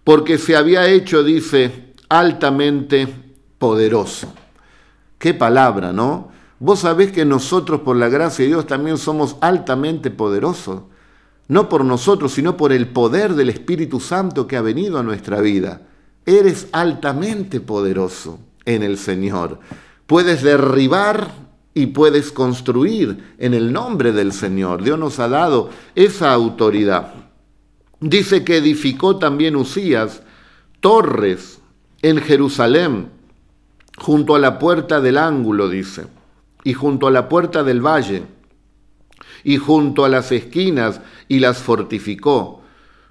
Porque 0.08 0.38
se 0.38 0.56
había 0.56 0.88
hecho, 0.88 1.22
dice, 1.22 1.92
altamente 2.08 3.06
poderoso. 3.58 4.32
Qué 5.18 5.34
palabra, 5.34 5.92
¿no? 5.92 6.30
Vos 6.60 6.78
sabés 6.78 7.12
que 7.12 7.26
nosotros, 7.26 7.82
por 7.82 7.94
la 7.94 8.08
gracia 8.08 8.42
de 8.42 8.52
Dios, 8.52 8.66
también 8.66 8.96
somos 8.96 9.36
altamente 9.42 10.10
poderosos. 10.10 10.84
No 11.46 11.68
por 11.68 11.84
nosotros, 11.84 12.32
sino 12.32 12.56
por 12.56 12.72
el 12.72 12.88
poder 12.88 13.34
del 13.34 13.50
Espíritu 13.50 14.00
Santo 14.00 14.46
que 14.46 14.56
ha 14.56 14.62
venido 14.62 14.98
a 14.98 15.02
nuestra 15.02 15.42
vida. 15.42 15.82
Eres 16.24 16.68
altamente 16.72 17.60
poderoso 17.60 18.38
en 18.64 18.82
el 18.82 18.96
Señor. 18.96 19.60
Puedes 20.06 20.42
derribar 20.42 21.32
y 21.74 21.88
puedes 21.88 22.32
construir 22.32 23.34
en 23.36 23.52
el 23.52 23.74
nombre 23.74 24.12
del 24.12 24.32
Señor. 24.32 24.82
Dios 24.82 24.98
nos 24.98 25.18
ha 25.18 25.28
dado 25.28 25.68
esa 25.94 26.32
autoridad. 26.32 27.27
Dice 28.00 28.44
que 28.44 28.58
edificó 28.58 29.18
también 29.18 29.56
Usías 29.56 30.22
torres 30.80 31.60
en 32.02 32.18
Jerusalén, 32.18 33.10
junto 33.96 34.34
a 34.34 34.38
la 34.38 34.58
puerta 34.58 35.00
del 35.00 35.18
ángulo, 35.18 35.68
dice 35.68 36.06
y 36.64 36.74
junto 36.74 37.06
a 37.06 37.10
la 37.10 37.28
puerta 37.28 37.62
del 37.64 37.80
valle, 37.80 38.24
y 39.44 39.56
junto 39.56 40.04
a 40.04 40.08
las 40.08 40.32
esquinas, 40.32 41.00
y 41.28 41.38
las 41.38 41.58
fortificó. 41.58 42.62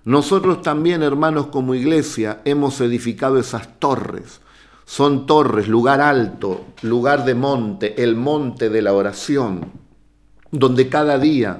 Nosotros 0.06 0.62
también, 0.62 1.04
hermanos, 1.04 1.48
como 1.48 1.74
iglesia, 1.74 2.42
hemos 2.46 2.80
edificado 2.82 3.40
esas 3.40 3.80
torres. 3.80 4.42
Son 4.86 5.26
torres, 5.26 5.68
lugar 5.68 6.02
alto, 6.02 6.66
lugar 6.82 7.26
de 7.26 7.36
monte, 7.36 8.04
el 8.04 8.16
monte 8.16 8.70
de 8.70 8.82
la 8.82 8.94
oración, 8.94 9.72
donde 10.52 10.88
cada 10.88 11.18
día 11.18 11.60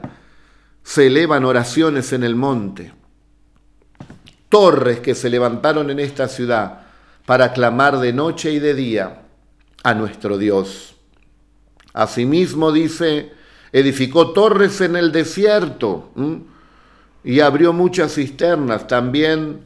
se 0.84 1.08
elevan 1.08 1.46
oraciones 1.46 2.14
en 2.14 2.24
el 2.24 2.36
monte. 2.36 2.94
Torres 4.50 5.00
que 5.00 5.16
se 5.16 5.30
levantaron 5.30 5.90
en 5.90 6.00
esta 6.00 6.28
ciudad 6.28 6.82
para 7.26 7.52
clamar 7.52 8.00
de 8.00 8.14
noche 8.14 8.52
y 8.52 8.60
de 8.60 8.74
día 8.74 9.24
a 9.84 9.94
nuestro 9.94 10.38
Dios. 10.38 10.96
Asimismo 11.94 12.72
dice, 12.72 13.32
edificó 13.72 14.32
torres 14.32 14.82
en 14.82 14.96
el 14.96 15.12
desierto 15.12 16.12
y 17.24 17.40
abrió 17.42 17.74
muchas 17.74 18.16
cisternas. 18.16 18.88
También 18.88 19.66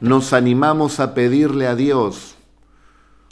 nos 0.00 0.32
animamos 0.32 1.00
a 1.00 1.14
pedirle 1.14 1.66
a 1.66 1.74
Dios 1.74 2.36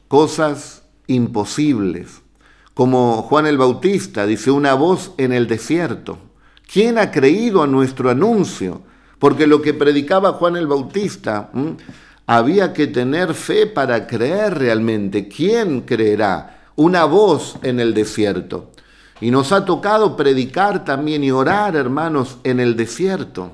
cosas 0.08 0.82
imposibles. 1.06 2.20
Como 2.74 3.22
Juan 3.22 3.46
el 3.46 3.58
Bautista 3.58 4.26
dice, 4.26 4.50
una 4.50 4.74
voz 4.74 5.12
en 5.16 5.32
el 5.32 5.46
desierto. 5.46 6.18
¿Quién 6.70 6.98
ha 6.98 7.10
creído 7.10 7.62
a 7.62 7.66
nuestro 7.66 8.10
anuncio? 8.10 8.82
Porque 9.22 9.46
lo 9.46 9.62
que 9.62 9.72
predicaba 9.72 10.32
Juan 10.32 10.56
el 10.56 10.66
Bautista, 10.66 11.50
había 12.26 12.72
que 12.72 12.88
tener 12.88 13.34
fe 13.34 13.68
para 13.68 14.08
creer 14.08 14.58
realmente. 14.58 15.28
¿Quién 15.28 15.82
creerá? 15.82 16.58
una 16.76 17.04
voz 17.04 17.56
en 17.62 17.80
el 17.80 17.94
desierto. 17.94 18.70
Y 19.20 19.30
nos 19.30 19.52
ha 19.52 19.64
tocado 19.64 20.16
predicar 20.16 20.84
también 20.84 21.22
y 21.22 21.30
orar, 21.30 21.76
hermanos, 21.76 22.38
en 22.44 22.60
el 22.60 22.76
desierto, 22.76 23.52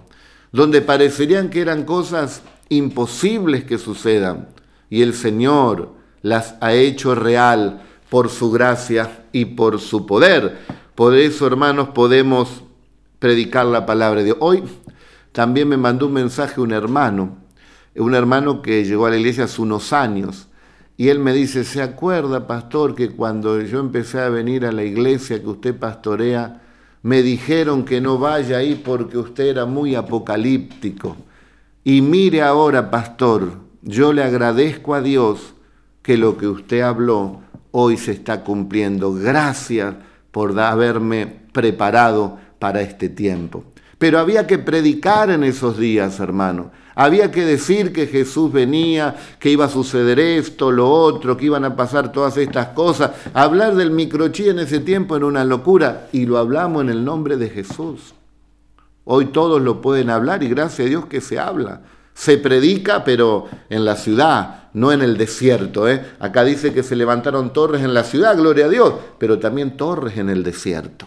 donde 0.50 0.80
parecerían 0.80 1.50
que 1.50 1.60
eran 1.60 1.84
cosas 1.84 2.42
imposibles 2.68 3.64
que 3.64 3.78
sucedan. 3.78 4.48
Y 4.88 5.02
el 5.02 5.12
Señor 5.12 5.92
las 6.22 6.54
ha 6.60 6.72
hecho 6.72 7.14
real 7.14 7.82
por 8.08 8.30
su 8.30 8.50
gracia 8.50 9.25
y 9.32 9.44
por 9.44 9.78
su 9.78 10.06
poder. 10.06 10.58
Por 10.94 11.14
eso, 11.14 11.46
hermanos, 11.46 11.90
podemos 11.90 12.62
predicar 13.18 13.66
la 13.66 13.84
palabra 13.84 14.22
de. 14.22 14.34
Hoy 14.38 14.62
también 15.32 15.68
me 15.68 15.76
mandó 15.76 16.06
un 16.06 16.14
mensaje 16.14 16.61
un 16.61 16.73
hermano, 16.73 17.37
un 17.97 18.14
hermano 18.14 18.62
que 18.62 18.85
llegó 18.85 19.06
a 19.06 19.11
la 19.11 19.16
iglesia 19.16 19.44
hace 19.44 19.61
unos 19.61 19.92
años 19.92 20.49
y 20.99 21.11
él 21.11 21.20
me 21.20 21.32
dice, 21.32 21.62
¿se 21.62 21.80
acuerda, 21.80 22.49
pastor, 22.49 22.97
que 22.97 23.11
cuando 23.11 23.61
yo 23.62 23.78
empecé 23.78 24.20
a 24.20 24.30
venir 24.30 24.66
a 24.66 24.73
la 24.73 24.82
iglesia 24.82 25.40
que 25.40 25.47
usted 25.47 25.78
pastorea, 25.78 26.61
me 27.02 27.23
dijeron 27.23 27.85
que 27.85 28.00
no 28.00 28.18
vaya 28.18 28.58
ahí 28.58 28.75
porque 28.75 29.16
usted 29.16 29.44
era 29.44 29.64
muy 29.64 29.94
apocalíptico? 29.94 31.16
Y 31.85 32.02
mire 32.02 32.42
ahora, 32.42 32.90
pastor, 32.90 33.52
yo 33.82 34.12
le 34.12 34.25
agradezco 34.25 34.92
a 34.92 35.00
Dios 35.00 35.54
que 36.02 36.16
lo 36.16 36.37
que 36.37 36.49
usted 36.49 36.80
habló 36.80 37.42
hoy 37.70 37.97
se 37.97 38.11
está 38.11 38.42
cumpliendo. 38.42 39.14
Gracias 39.14 39.94
por 40.32 40.58
haberme 40.58 41.28
preparado 41.52 42.38
para 42.58 42.80
este 42.80 43.08
tiempo. 43.08 43.62
Pero 43.99 44.21
había 44.21 44.47
que 44.47 44.59
predicar 44.59 45.31
en 45.31 45.43
esos 45.43 45.76
días, 45.76 46.21
hermano. 46.21 46.71
Había 46.95 47.31
que 47.31 47.45
decir 47.45 47.93
que 47.93 48.07
Jesús 48.07 48.52
venía, 48.52 49.17
que 49.38 49.50
iba 49.50 49.67
a 49.67 49.69
suceder 49.69 50.19
esto, 50.19 50.73
lo 50.73 50.90
otro, 50.90 51.37
que 51.37 51.47
iban 51.47 51.64
a 51.64 51.76
pasar 51.76 52.11
todas 52.11 52.37
estas 52.37 52.69
cosas. 52.69 53.12
Hablar 53.35 53.75
del 53.75 53.90
microchí 53.90 54.49
en 54.49 54.61
ese 54.61 54.81
tiempo 54.81 55.17
era 55.17 55.26
una 55.26 55.45
locura 55.45 56.09
y 56.12 56.26
lo 56.26 56.38
hablamos 56.38 56.83
en 56.83 56.90
el 56.90 57.05
nombre 57.05 57.37
de 57.37 57.50
Jesús. 57.50 58.14
Hoy 59.05 59.26
todos 59.26 59.62
lo 59.62 59.81
pueden 59.81 60.11
hablar 60.11 60.43
y 60.43 60.49
gracias 60.49 60.87
a 60.87 60.90
Dios 60.90 61.07
que 61.07 61.21
se 61.21 61.38
habla. 61.38 61.83
Se 62.14 62.37
predica, 62.37 63.05
pero 63.05 63.47
en 63.71 63.85
la 63.85 63.95
ciudad, 63.95 64.64
no 64.75 64.90
en 64.93 65.02
el 65.02 65.17
desierto. 65.17 65.88
¿eh? 65.88 66.05
Acá 66.19 66.45
dice 66.45 66.73
que 66.73 66.83
se 66.83 66.97
levantaron 66.97 67.52
torres 67.52 67.83
en 67.83 67.95
la 67.95 68.05
ciudad, 68.05 68.37
gloria 68.37 68.67
a 68.67 68.69
Dios, 68.69 68.95
pero 69.19 69.38
también 69.38 69.76
torres 69.76 70.19
en 70.19 70.31
el 70.31 70.43
desierto. 70.43 71.07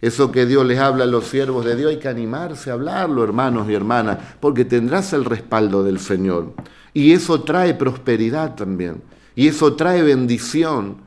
Eso 0.00 0.30
que 0.30 0.44
Dios 0.44 0.66
les 0.66 0.78
habla 0.78 1.04
a 1.04 1.08
los 1.08 1.26
siervos 1.26 1.64
de 1.64 1.74
Dios, 1.74 1.90
hay 1.90 1.98
que 1.98 2.08
animarse 2.08 2.70
a 2.70 2.74
hablarlo, 2.74 3.24
hermanos 3.24 3.68
y 3.70 3.74
hermanas, 3.74 4.18
porque 4.40 4.64
tendrás 4.64 5.12
el 5.12 5.24
respaldo 5.24 5.82
del 5.82 5.98
Señor. 5.98 6.52
Y 6.92 7.12
eso 7.12 7.42
trae 7.42 7.74
prosperidad 7.74 8.54
también. 8.54 9.02
Y 9.34 9.48
eso 9.48 9.74
trae 9.74 10.02
bendición, 10.02 10.98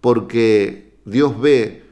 porque 0.00 0.98
Dios 1.04 1.40
ve 1.40 1.84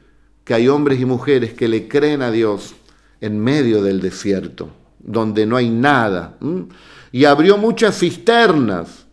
que 0.43 0.53
hay 0.53 0.67
hombres 0.67 0.99
y 0.99 1.05
mujeres 1.05 1.53
que 1.53 1.67
le 1.67 1.87
creen 1.87 2.21
a 2.21 2.31
Dios 2.31 2.75
en 3.19 3.39
medio 3.39 3.81
del 3.81 3.99
desierto, 3.99 4.69
donde 4.99 5.45
no 5.45 5.57
hay 5.57 5.69
nada. 5.69 6.37
Y 7.11 7.25
abrió 7.25 7.57
muchas 7.57 7.97
cisternas. 7.99 9.05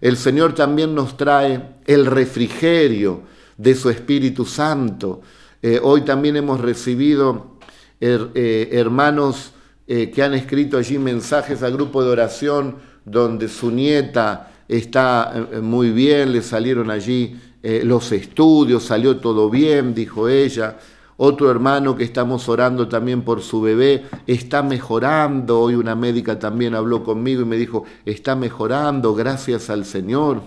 El 0.00 0.16
Señor 0.16 0.54
también 0.54 0.94
nos 0.94 1.16
trae 1.16 1.76
el 1.86 2.06
refrigerio 2.06 3.22
de 3.56 3.74
su 3.74 3.88
Espíritu 3.88 4.44
Santo. 4.44 5.22
Eh, 5.66 5.80
hoy 5.82 6.02
también 6.02 6.36
hemos 6.36 6.60
recibido 6.60 7.56
eh, 7.98 8.68
hermanos 8.70 9.52
eh, 9.86 10.10
que 10.10 10.22
han 10.22 10.34
escrito 10.34 10.76
allí 10.76 10.98
mensajes 10.98 11.62
al 11.62 11.72
grupo 11.72 12.04
de 12.04 12.10
oración 12.10 12.76
donde 13.06 13.48
su 13.48 13.70
nieta 13.70 14.52
está 14.68 15.48
muy 15.62 15.88
bien, 15.88 16.32
le 16.32 16.42
salieron 16.42 16.90
allí 16.90 17.40
los 17.62 18.12
estudios, 18.12 18.82
salió 18.82 19.16
todo 19.16 19.48
bien, 19.48 19.94
dijo 19.94 20.28
ella. 20.28 20.76
Otro 21.16 21.50
hermano 21.50 21.96
que 21.96 22.04
estamos 22.04 22.46
orando 22.50 22.86
también 22.86 23.22
por 23.22 23.40
su 23.40 23.62
bebé 23.62 24.04
está 24.26 24.62
mejorando. 24.62 25.60
Hoy 25.60 25.76
una 25.76 25.94
médica 25.94 26.38
también 26.38 26.74
habló 26.74 27.02
conmigo 27.02 27.40
y 27.40 27.46
me 27.46 27.56
dijo, 27.56 27.84
está 28.04 28.36
mejorando, 28.36 29.14
gracias 29.14 29.70
al 29.70 29.86
Señor. 29.86 30.42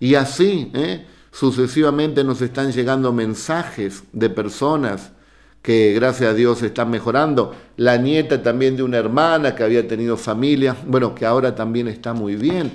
Y 0.00 0.16
así, 0.16 0.70
¿eh? 0.74 1.06
Sucesivamente 1.30 2.24
nos 2.24 2.40
están 2.42 2.72
llegando 2.72 3.12
mensajes 3.12 4.04
de 4.12 4.30
personas 4.30 5.12
que 5.62 5.92
gracias 5.92 6.30
a 6.30 6.34
Dios 6.34 6.62
están 6.62 6.90
mejorando. 6.90 7.54
La 7.76 7.96
nieta 7.96 8.42
también 8.42 8.76
de 8.76 8.82
una 8.82 8.98
hermana 8.98 9.54
que 9.54 9.64
había 9.64 9.86
tenido 9.86 10.16
familia, 10.16 10.76
bueno, 10.86 11.14
que 11.14 11.26
ahora 11.26 11.54
también 11.54 11.88
está 11.88 12.14
muy 12.14 12.36
bien. 12.36 12.72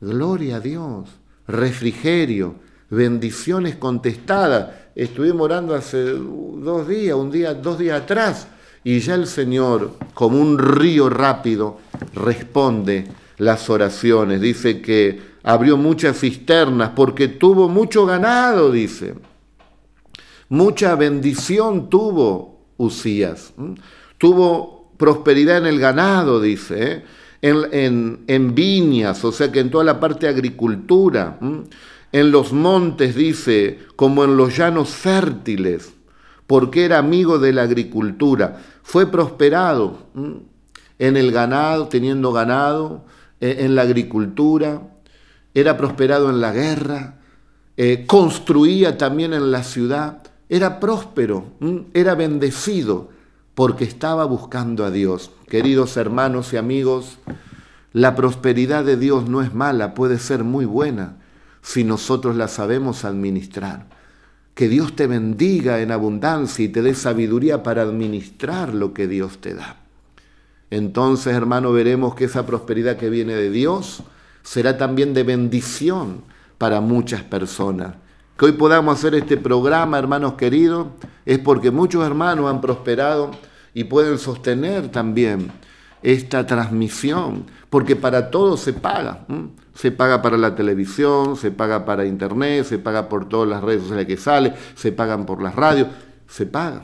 Gloria 0.00 0.56
a 0.56 0.60
Dios, 0.60 1.08
refrigerio, 1.46 2.56
bendiciones 2.90 3.76
contestadas. 3.76 4.70
Estuvimos 4.94 5.42
orando 5.42 5.74
hace 5.74 6.02
dos 6.02 6.86
días, 6.86 7.16
un 7.16 7.30
día, 7.30 7.54
dos 7.54 7.78
días 7.78 8.02
atrás, 8.02 8.48
y 8.84 8.98
ya 8.98 9.14
el 9.14 9.26
Señor, 9.26 9.92
como 10.12 10.38
un 10.38 10.58
río 10.58 11.08
rápido, 11.08 11.78
responde 12.14 13.06
las 13.38 13.70
oraciones. 13.70 14.40
Dice 14.40 14.82
que 14.82 15.31
abrió 15.42 15.76
muchas 15.76 16.18
cisternas 16.18 16.90
porque 16.90 17.28
tuvo 17.28 17.68
mucho 17.68 18.06
ganado, 18.06 18.70
dice. 18.70 19.14
Mucha 20.48 20.94
bendición 20.96 21.88
tuvo 21.88 22.60
Usías. 22.76 23.54
Tuvo 24.18 24.92
prosperidad 24.96 25.58
en 25.58 25.66
el 25.66 25.78
ganado, 25.78 26.40
dice. 26.40 26.92
¿eh? 26.92 27.04
En, 27.42 28.24
en, 28.26 28.54
viñas, 28.54 29.24
o 29.24 29.32
sea 29.32 29.50
que 29.50 29.60
en 29.60 29.70
toda 29.70 29.82
la 29.82 29.98
parte 29.98 30.26
de 30.26 30.32
agricultura 30.32 31.38
en 32.12 32.30
los 32.30 32.52
montes, 32.52 33.14
dice, 33.14 33.78
como 33.96 34.22
en 34.24 34.36
los 34.36 34.56
llanos 34.56 34.90
fértiles, 34.90 35.94
porque 36.46 36.84
era 36.84 36.98
amigo 36.98 37.38
de 37.38 37.54
la 37.54 37.62
agricultura. 37.62 38.60
Fue 38.82 39.10
prosperado 39.10 39.98
en 40.98 41.16
el 41.16 41.32
ganado, 41.32 41.88
teniendo 41.88 42.32
ganado, 42.32 43.06
e, 43.40 43.64
en 43.64 43.74
la 43.74 43.82
agricultura, 43.82 44.82
era 45.54 45.76
prosperado 45.76 46.30
en 46.30 46.40
la 46.40 46.52
guerra, 46.52 47.16
eh, 47.76 48.04
construía 48.06 48.98
también 48.98 49.32
en 49.32 49.50
la 49.50 49.62
ciudad, 49.62 50.22
era 50.48 50.80
próspero, 50.80 51.46
era 51.94 52.14
bendecido, 52.14 53.10
porque 53.54 53.84
estaba 53.84 54.24
buscando 54.24 54.84
a 54.84 54.90
Dios. 54.90 55.30
Queridos 55.48 55.96
hermanos 55.96 56.52
y 56.52 56.56
amigos, 56.56 57.18
la 57.92 58.14
prosperidad 58.14 58.84
de 58.84 58.96
Dios 58.96 59.28
no 59.28 59.42
es 59.42 59.54
mala, 59.54 59.94
puede 59.94 60.18
ser 60.18 60.44
muy 60.44 60.64
buena 60.64 61.16
si 61.62 61.84
nosotros 61.84 62.36
la 62.36 62.48
sabemos 62.48 63.04
administrar. 63.04 63.86
Que 64.54 64.68
Dios 64.68 64.94
te 64.96 65.06
bendiga 65.06 65.80
en 65.80 65.92
abundancia 65.92 66.64
y 66.64 66.68
te 66.68 66.82
dé 66.82 66.94
sabiduría 66.94 67.62
para 67.62 67.82
administrar 67.82 68.74
lo 68.74 68.92
que 68.92 69.06
Dios 69.06 69.40
te 69.40 69.54
da. 69.54 69.76
Entonces, 70.70 71.34
hermano, 71.34 71.72
veremos 71.72 72.14
que 72.14 72.24
esa 72.24 72.46
prosperidad 72.46 72.96
que 72.96 73.10
viene 73.10 73.34
de 73.34 73.50
Dios 73.50 74.02
será 74.42 74.76
también 74.76 75.14
de 75.14 75.22
bendición 75.22 76.22
para 76.58 76.80
muchas 76.80 77.22
personas. 77.22 77.94
Que 78.36 78.46
hoy 78.46 78.52
podamos 78.52 78.98
hacer 78.98 79.14
este 79.14 79.36
programa, 79.36 79.98
hermanos 79.98 80.34
queridos, 80.34 80.88
es 81.26 81.38
porque 81.38 81.70
muchos 81.70 82.04
hermanos 82.04 82.50
han 82.50 82.60
prosperado 82.60 83.30
y 83.74 83.84
pueden 83.84 84.18
sostener 84.18 84.88
también 84.88 85.50
esta 86.02 86.46
transmisión, 86.46 87.44
porque 87.70 87.96
para 87.96 88.30
todo 88.30 88.56
se 88.56 88.72
paga. 88.72 89.24
Se 89.74 89.90
paga 89.90 90.20
para 90.20 90.36
la 90.36 90.54
televisión, 90.54 91.36
se 91.36 91.50
paga 91.50 91.84
para 91.84 92.04
internet, 92.04 92.64
se 92.64 92.78
paga 92.78 93.08
por 93.08 93.28
todas 93.28 93.48
las 93.48 93.62
redes 93.62 93.82
sociales 93.82 94.06
que 94.06 94.16
sale, 94.16 94.54
se 94.74 94.92
pagan 94.92 95.24
por 95.24 95.42
las 95.42 95.54
radios, 95.54 95.88
se 96.28 96.46
paga. 96.46 96.82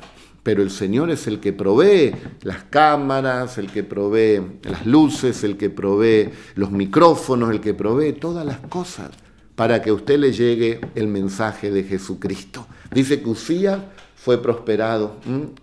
Pero 0.49 0.63
el 0.63 0.71
Señor 0.71 1.11
es 1.11 1.27
el 1.27 1.41
que 1.41 1.53
provee 1.53 2.11
las 2.41 2.65
cámaras, 2.71 3.59
el 3.59 3.71
que 3.71 3.85
provee 3.85 4.41
las 4.63 4.87
luces, 4.87 5.45
el 5.45 5.59
que 5.59 5.69
provee 5.69 6.31
los 6.55 6.71
micrófonos, 6.71 7.51
el 7.51 7.61
que 7.61 7.75
provee 7.75 8.15
todas 8.15 8.47
las 8.47 8.57
cosas 8.61 9.11
para 9.55 9.83
que 9.83 9.91
a 9.91 9.93
usted 9.93 10.19
le 10.19 10.33
llegue 10.33 10.81
el 10.95 11.07
mensaje 11.07 11.71
de 11.71 11.83
Jesucristo. 11.83 12.67
Dice 12.91 13.21
que 13.21 13.29
Usías 13.29 13.81
fue 14.17 14.41
prosperado 14.41 15.17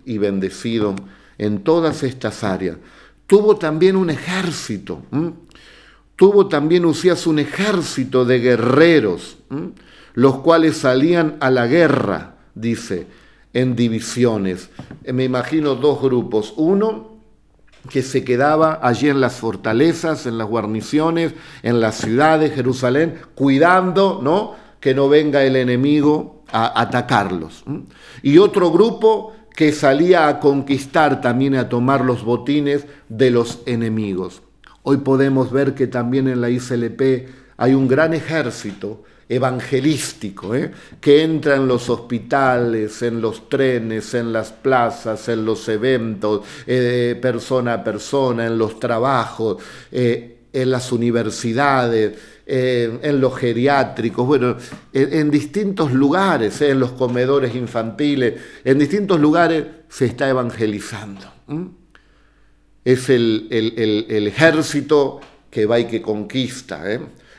y 0.04 0.18
bendecido 0.18 0.94
en 1.36 1.64
todas 1.64 2.04
estas 2.04 2.44
áreas. 2.44 2.76
Tuvo 3.26 3.56
también 3.56 3.96
un 3.96 4.08
ejército 4.08 5.02
tuvo 6.14 6.46
también 6.46 6.84
Usías 6.84 7.26
un 7.26 7.40
ejército 7.40 8.24
de 8.24 8.38
guerreros, 8.38 9.38
los 10.14 10.36
cuales 10.36 10.76
salían 10.76 11.38
a 11.40 11.50
la 11.50 11.66
guerra, 11.66 12.36
dice, 12.54 13.08
en 13.56 13.74
divisiones. 13.74 14.68
Eh, 15.02 15.14
me 15.14 15.24
imagino 15.24 15.76
dos 15.76 16.02
grupos. 16.02 16.52
Uno 16.58 17.16
que 17.88 18.02
se 18.02 18.22
quedaba 18.22 18.80
allí 18.82 19.08
en 19.08 19.22
las 19.22 19.36
fortalezas, 19.36 20.26
en 20.26 20.36
las 20.36 20.46
guarniciones, 20.46 21.32
en 21.62 21.80
la 21.80 21.92
ciudad 21.92 22.38
de 22.38 22.50
Jerusalén, 22.50 23.18
cuidando, 23.34 24.20
¿no? 24.22 24.54
Que 24.78 24.94
no 24.94 25.08
venga 25.08 25.42
el 25.42 25.56
enemigo 25.56 26.42
a 26.52 26.78
atacarlos. 26.78 27.64
Y 28.22 28.36
otro 28.36 28.70
grupo 28.70 29.32
que 29.54 29.72
salía 29.72 30.28
a 30.28 30.38
conquistar 30.38 31.22
también 31.22 31.54
a 31.54 31.70
tomar 31.70 32.04
los 32.04 32.24
botines 32.24 32.86
de 33.08 33.30
los 33.30 33.60
enemigos. 33.64 34.42
Hoy 34.82 34.98
podemos 34.98 35.50
ver 35.50 35.74
que 35.74 35.86
también 35.86 36.28
en 36.28 36.42
la 36.42 36.50
ICLP 36.50 37.30
hay 37.56 37.72
un 37.72 37.88
gran 37.88 38.12
ejército 38.12 39.02
evangelístico, 39.28 40.54
¿eh? 40.54 40.70
que 41.00 41.22
entra 41.22 41.56
en 41.56 41.66
los 41.66 41.88
hospitales, 41.90 43.02
en 43.02 43.20
los 43.20 43.48
trenes, 43.48 44.14
en 44.14 44.32
las 44.32 44.52
plazas, 44.52 45.28
en 45.28 45.44
los 45.44 45.68
eventos, 45.68 46.42
eh, 46.66 47.18
persona 47.20 47.74
a 47.74 47.84
persona, 47.84 48.46
en 48.46 48.56
los 48.56 48.78
trabajos, 48.78 49.62
eh, 49.90 50.38
en 50.52 50.70
las 50.70 50.90
universidades, 50.92 52.18
en 52.48 53.20
los 53.20 53.36
geriátricos, 53.36 54.24
bueno, 54.24 54.56
en, 54.92 55.30
distintos 55.32 55.92
lugares, 55.92 56.60
en 56.62 56.78
los 56.78 56.92
comedores 56.92 57.56
infantiles, 57.56 58.34
en 58.64 58.78
distintos 58.78 59.18
lugares 59.18 59.64
se 59.88 60.06
está 60.06 60.28
evangelizando 60.28 61.26
es 62.86 63.10
el, 63.10 63.48
ejército 64.28 65.20
que 65.50 65.66
va 65.66 65.80
y 65.80 65.86
que 65.86 66.00
conquista. 66.00 66.84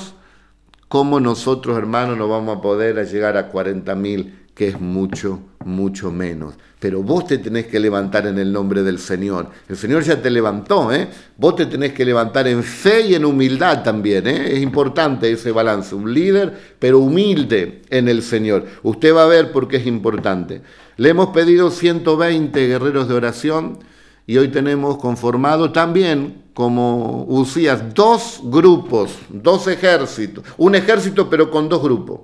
¿cómo 0.88 1.18
nosotros, 1.18 1.76
hermanos, 1.76 2.16
no 2.16 2.28
vamos 2.28 2.58
a 2.58 2.60
poder 2.60 3.04
llegar 3.08 3.36
a 3.36 3.50
40.000, 3.50 4.34
que 4.54 4.68
es 4.68 4.80
mucho, 4.80 5.40
mucho 5.66 6.10
menos? 6.10 6.54
pero 6.78 7.02
vos 7.02 7.26
te 7.26 7.38
tenés 7.38 7.66
que 7.66 7.80
levantar 7.80 8.26
en 8.26 8.38
el 8.38 8.52
nombre 8.52 8.82
del 8.82 8.98
Señor. 8.98 9.50
El 9.68 9.76
Señor 9.76 10.02
ya 10.02 10.20
te 10.20 10.30
levantó, 10.30 10.92
¿eh? 10.92 11.08
Vos 11.36 11.56
te 11.56 11.66
tenés 11.66 11.92
que 11.92 12.04
levantar 12.04 12.46
en 12.46 12.62
fe 12.62 13.00
y 13.08 13.14
en 13.14 13.24
humildad 13.24 13.82
también, 13.82 14.26
¿eh? 14.26 14.52
Es 14.52 14.60
importante 14.60 15.30
ese 15.30 15.52
balance, 15.52 15.94
un 15.94 16.12
líder, 16.12 16.76
pero 16.78 16.98
humilde 16.98 17.82
en 17.88 18.08
el 18.08 18.22
Señor. 18.22 18.66
Usted 18.82 19.14
va 19.14 19.24
a 19.24 19.26
ver 19.26 19.52
por 19.52 19.68
qué 19.68 19.78
es 19.78 19.86
importante. 19.86 20.60
Le 20.98 21.08
hemos 21.08 21.28
pedido 21.30 21.70
120 21.70 22.66
guerreros 22.68 23.08
de 23.08 23.14
oración 23.14 23.78
y 24.26 24.36
hoy 24.36 24.48
tenemos 24.48 24.98
conformado 24.98 25.72
también 25.72 26.44
como 26.52 27.24
Usías 27.24 27.94
dos 27.94 28.40
grupos, 28.44 29.12
dos 29.30 29.66
ejércitos, 29.66 30.44
un 30.58 30.74
ejército 30.74 31.30
pero 31.30 31.50
con 31.50 31.70
dos 31.70 31.82
grupos. 31.82 32.20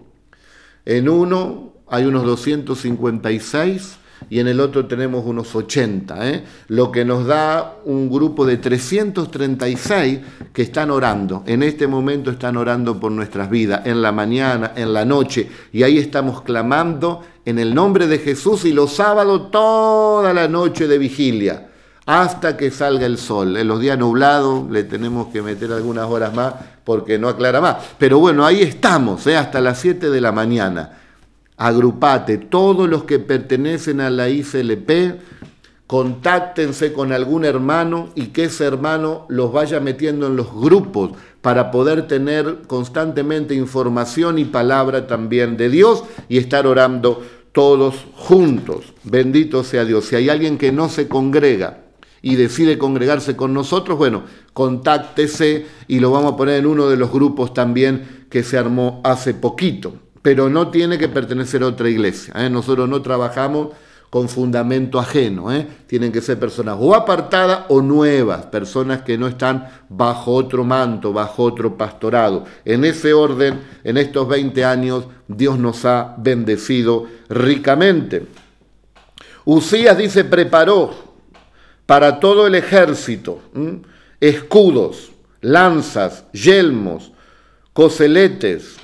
En 0.85 1.09
uno 1.09 1.73
hay 1.93 2.07
unos 2.07 2.25
256 2.25 3.99
y 4.31 4.41
en 4.41 4.49
el 4.49 4.61
otro 4.61 4.87
tenemos 4.87 5.27
unos 5.27 5.55
80, 5.55 6.31
¿eh? 6.31 6.45
lo 6.69 6.91
que 6.91 7.05
nos 7.05 7.27
da 7.27 7.77
un 7.85 8.11
grupo 8.11 8.47
de 8.47 8.57
336 8.57 10.21
que 10.55 10.63
están 10.63 10.91
orando. 10.91 11.45
En 11.47 11.63
este 11.63 11.87
momento 11.87 12.31
están 12.31 12.57
orando 12.57 12.99
por 12.99 13.13
nuestras 13.13 13.51
vidas, 13.51 13.83
en 13.85 14.01
la 14.01 14.11
mañana, 14.11 14.73
en 14.75 14.95
la 14.95 15.05
noche, 15.05 15.51
y 15.71 15.83
ahí 15.83 15.99
estamos 15.99 16.41
clamando 16.41 17.21
en 17.45 17.59
el 17.59 17.75
nombre 17.75 18.07
de 18.07 18.21
Jesús 18.21 18.65
y 18.65 18.73
los 18.73 18.95
sábados 18.95 19.51
toda 19.51 20.33
la 20.33 20.49
noche 20.49 20.89
de 20.89 20.97
vigilia 20.97 21.69
hasta 22.07 22.57
que 22.57 22.71
salga 22.71 23.05
el 23.05 23.19
sol. 23.19 23.59
En 23.59 23.69
los 23.69 23.81
días 23.81 23.99
nublados 23.99 24.71
le 24.71 24.85
tenemos 24.85 25.27
que 25.27 25.43
meter 25.43 25.71
algunas 25.73 26.07
horas 26.07 26.33
más 26.33 26.55
porque 26.85 27.19
no 27.19 27.29
aclara 27.29 27.61
más. 27.61 27.77
Pero 27.99 28.19
bueno, 28.19 28.47
ahí 28.47 28.63
estamos, 28.63 29.27
¿eh? 29.27 29.37
hasta 29.37 29.61
las 29.61 29.79
7 29.79 30.09
de 30.09 30.21
la 30.23 30.33
mañana 30.33 31.02
agrupate, 31.63 32.39
todos 32.39 32.89
los 32.89 33.05
que 33.05 33.21
pertenecen 33.21 34.01
a 34.01 34.11
la 34.11 34.29
ICLP, 34.29 35.21
contáctense 35.87 36.93
con 36.93 37.13
algún 37.13 37.45
hermano 37.45 38.09
y 38.17 38.29
que 38.29 38.45
ese 38.45 38.65
hermano 38.65 39.27
los 39.29 39.53
vaya 39.53 39.79
metiendo 39.79 40.27
en 40.27 40.35
los 40.35 40.53
grupos 40.53 41.13
para 41.41 41.71
poder 41.71 42.09
tener 42.09 42.63
constantemente 42.67 43.55
información 43.55 44.39
y 44.39 44.45
palabra 44.45 45.07
también 45.07 45.57
de 45.57 45.69
Dios 45.69 46.03
y 46.29 46.39
estar 46.39 46.67
orando 46.67 47.23
todos 47.53 48.07
juntos. 48.17 48.93
Bendito 49.05 49.63
sea 49.63 49.85
Dios. 49.85 50.07
Si 50.07 50.17
hay 50.17 50.31
alguien 50.31 50.59
que 50.59 50.73
no 50.73 50.89
se 50.89 51.07
congrega 51.07 51.85
y 52.23 52.35
decide 52.35 52.77
congregarse 52.77 53.37
con 53.37 53.55
nosotros, 53.55 53.99
bueno, 53.99 54.25
contáctese 54.53 55.67
y 55.87 56.01
lo 56.01 56.11
vamos 56.11 56.33
a 56.33 56.37
poner 56.37 56.59
en 56.59 56.67
uno 56.67 56.89
de 56.89 56.97
los 56.97 57.13
grupos 57.13 57.55
también 57.55 58.27
que 58.31 58.43
se 58.43 58.59
armó 58.59 59.01
hace 59.05 59.35
poquito 59.35 59.95
pero 60.23 60.49
no 60.49 60.71
tiene 60.71 60.99
que 60.99 61.09
pertenecer 61.09 61.63
a 61.63 61.67
otra 61.67 61.89
iglesia. 61.89 62.33
¿eh? 62.37 62.49
Nosotros 62.49 62.89
no 62.89 63.03
trabajamos 63.03 63.69
con 64.09 64.29
fundamento 64.29 65.01
ajeno. 65.01 65.53
¿eh? 65.53 65.67
Tienen 65.87 66.13
que 66.13 66.21
ser 66.21 66.39
personas 66.39 66.77
o 66.79 66.95
apartadas 66.95 67.65
o 67.69 67.83
nuevas, 67.83 68.47
personas 68.47 69.03
que 69.03 69.19
no 69.19 69.27
están 69.27 69.69
bajo 69.89 70.33
otro 70.33 70.65
manto, 70.65 71.13
bajo 71.13 71.43
otro 71.43 71.77
pastorado. 71.77 72.45
En 72.65 72.85
ese 72.85 73.13
orden, 73.13 73.61
en 73.83 73.97
estos 73.97 74.29
20 74.29 74.65
años, 74.65 75.07
Dios 75.27 75.59
nos 75.59 75.85
ha 75.85 76.15
bendecido 76.19 77.07
ricamente. 77.29 78.27
Usías 79.45 79.99
dice, 79.99 80.25
preparó 80.25 81.13
para 81.87 82.21
todo 82.21 82.47
el 82.47 82.55
ejército 82.55 83.41
escudos, 84.21 85.11
lanzas, 85.41 86.27
yelmos, 86.33 87.13
coseletes, 87.73 88.77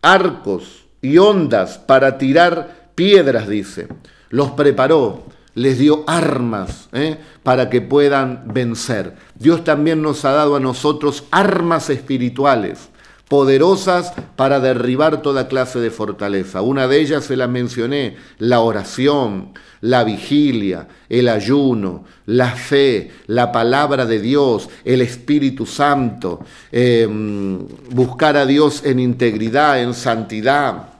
arcos, 0.00 0.85
y 1.02 1.18
ondas 1.18 1.78
para 1.78 2.18
tirar 2.18 2.90
piedras, 2.94 3.48
dice. 3.48 3.88
Los 4.30 4.52
preparó, 4.52 5.24
les 5.54 5.78
dio 5.78 6.04
armas 6.06 6.88
¿eh? 6.92 7.18
para 7.42 7.70
que 7.70 7.80
puedan 7.80 8.44
vencer. 8.52 9.14
Dios 9.34 9.64
también 9.64 10.02
nos 10.02 10.24
ha 10.24 10.32
dado 10.32 10.56
a 10.56 10.60
nosotros 10.60 11.24
armas 11.30 11.90
espirituales 11.90 12.90
poderosas 13.28 14.12
para 14.36 14.60
derribar 14.60 15.20
toda 15.20 15.48
clase 15.48 15.80
de 15.80 15.90
fortaleza. 15.90 16.62
Una 16.62 16.86
de 16.86 17.00
ellas 17.00 17.24
se 17.24 17.36
la 17.36 17.48
mencioné, 17.48 18.16
la 18.38 18.60
oración, 18.60 19.52
la 19.80 20.04
vigilia, 20.04 20.86
el 21.08 21.28
ayuno, 21.28 22.04
la 22.26 22.52
fe, 22.52 23.10
la 23.26 23.50
palabra 23.50 24.06
de 24.06 24.20
Dios, 24.20 24.68
el 24.84 25.02
Espíritu 25.02 25.66
Santo, 25.66 26.44
em, 26.70 27.66
buscar 27.90 28.36
a 28.36 28.46
Dios 28.46 28.82
en 28.84 29.00
integridad, 29.00 29.82
en 29.82 29.94
santidad, 29.94 30.90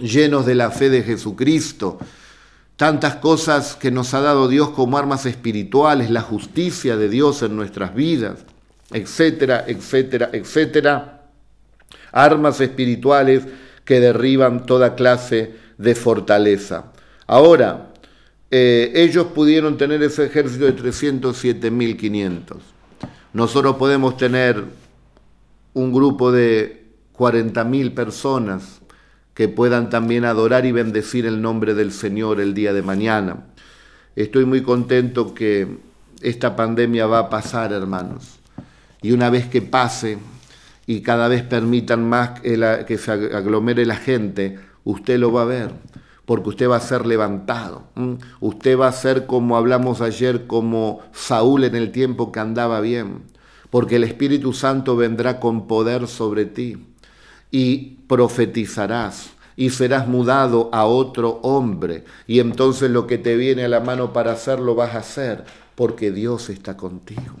llenos 0.00 0.44
de 0.46 0.56
la 0.56 0.72
fe 0.72 0.90
de 0.90 1.02
Jesucristo. 1.04 1.98
Tantas 2.76 3.16
cosas 3.16 3.76
que 3.76 3.92
nos 3.92 4.14
ha 4.14 4.20
dado 4.20 4.48
Dios 4.48 4.70
como 4.70 4.98
armas 4.98 5.26
espirituales, 5.26 6.10
la 6.10 6.22
justicia 6.22 6.96
de 6.96 7.08
Dios 7.08 7.42
en 7.42 7.54
nuestras 7.54 7.94
vidas, 7.94 8.40
etcétera, 8.90 9.64
etcétera, 9.68 10.30
etcétera 10.32 11.21
armas 12.12 12.60
espirituales 12.60 13.44
que 13.84 14.00
derriban 14.00 14.66
toda 14.66 14.94
clase 14.94 15.54
de 15.78 15.94
fortaleza. 15.94 16.92
Ahora, 17.26 17.92
eh, 18.50 18.92
ellos 18.94 19.28
pudieron 19.28 19.76
tener 19.78 20.02
ese 20.02 20.26
ejército 20.26 20.66
de 20.66 20.76
307.500. 20.76 22.58
Nosotros 23.32 23.76
podemos 23.76 24.16
tener 24.16 24.62
un 25.72 25.92
grupo 25.92 26.30
de 26.30 26.84
40.000 27.16 27.94
personas 27.94 28.82
que 29.34 29.48
puedan 29.48 29.88
también 29.88 30.24
adorar 30.26 30.66
y 30.66 30.72
bendecir 30.72 31.24
el 31.24 31.40
nombre 31.40 31.74
del 31.74 31.92
Señor 31.92 32.40
el 32.40 32.52
día 32.52 32.74
de 32.74 32.82
mañana. 32.82 33.46
Estoy 34.14 34.44
muy 34.44 34.62
contento 34.62 35.34
que 35.34 35.78
esta 36.20 36.54
pandemia 36.54 37.06
va 37.06 37.20
a 37.20 37.30
pasar, 37.30 37.72
hermanos. 37.72 38.38
Y 39.00 39.12
una 39.12 39.30
vez 39.30 39.46
que 39.46 39.62
pase, 39.62 40.18
y 40.86 41.00
cada 41.02 41.28
vez 41.28 41.42
permitan 41.42 42.08
más 42.08 42.40
que 42.40 42.98
se 42.98 43.12
aglomere 43.12 43.86
la 43.86 43.96
gente, 43.96 44.58
usted 44.84 45.18
lo 45.18 45.32
va 45.32 45.42
a 45.42 45.46
ver, 45.46 45.70
porque 46.24 46.48
usted 46.50 46.68
va 46.68 46.76
a 46.76 46.80
ser 46.80 47.06
levantado. 47.06 47.84
Usted 48.40 48.78
va 48.78 48.88
a 48.88 48.92
ser 48.92 49.26
como 49.26 49.56
hablamos 49.56 50.00
ayer, 50.00 50.46
como 50.46 51.00
Saúl 51.12 51.64
en 51.64 51.76
el 51.76 51.92
tiempo 51.92 52.32
que 52.32 52.40
andaba 52.40 52.80
bien, 52.80 53.22
porque 53.70 53.96
el 53.96 54.04
Espíritu 54.04 54.52
Santo 54.52 54.96
vendrá 54.96 55.40
con 55.40 55.66
poder 55.66 56.06
sobre 56.06 56.44
ti 56.44 56.86
y 57.50 57.98
profetizarás 58.06 59.30
y 59.56 59.70
serás 59.70 60.08
mudado 60.08 60.70
a 60.72 60.86
otro 60.86 61.40
hombre. 61.42 62.04
Y 62.26 62.40
entonces 62.40 62.90
lo 62.90 63.06
que 63.06 63.18
te 63.18 63.36
viene 63.36 63.64
a 63.64 63.68
la 63.68 63.80
mano 63.80 64.12
para 64.12 64.32
hacerlo 64.32 64.74
vas 64.74 64.94
a 64.94 64.98
hacer, 64.98 65.44
porque 65.74 66.10
Dios 66.10 66.50
está 66.50 66.76
contigo. 66.76 67.34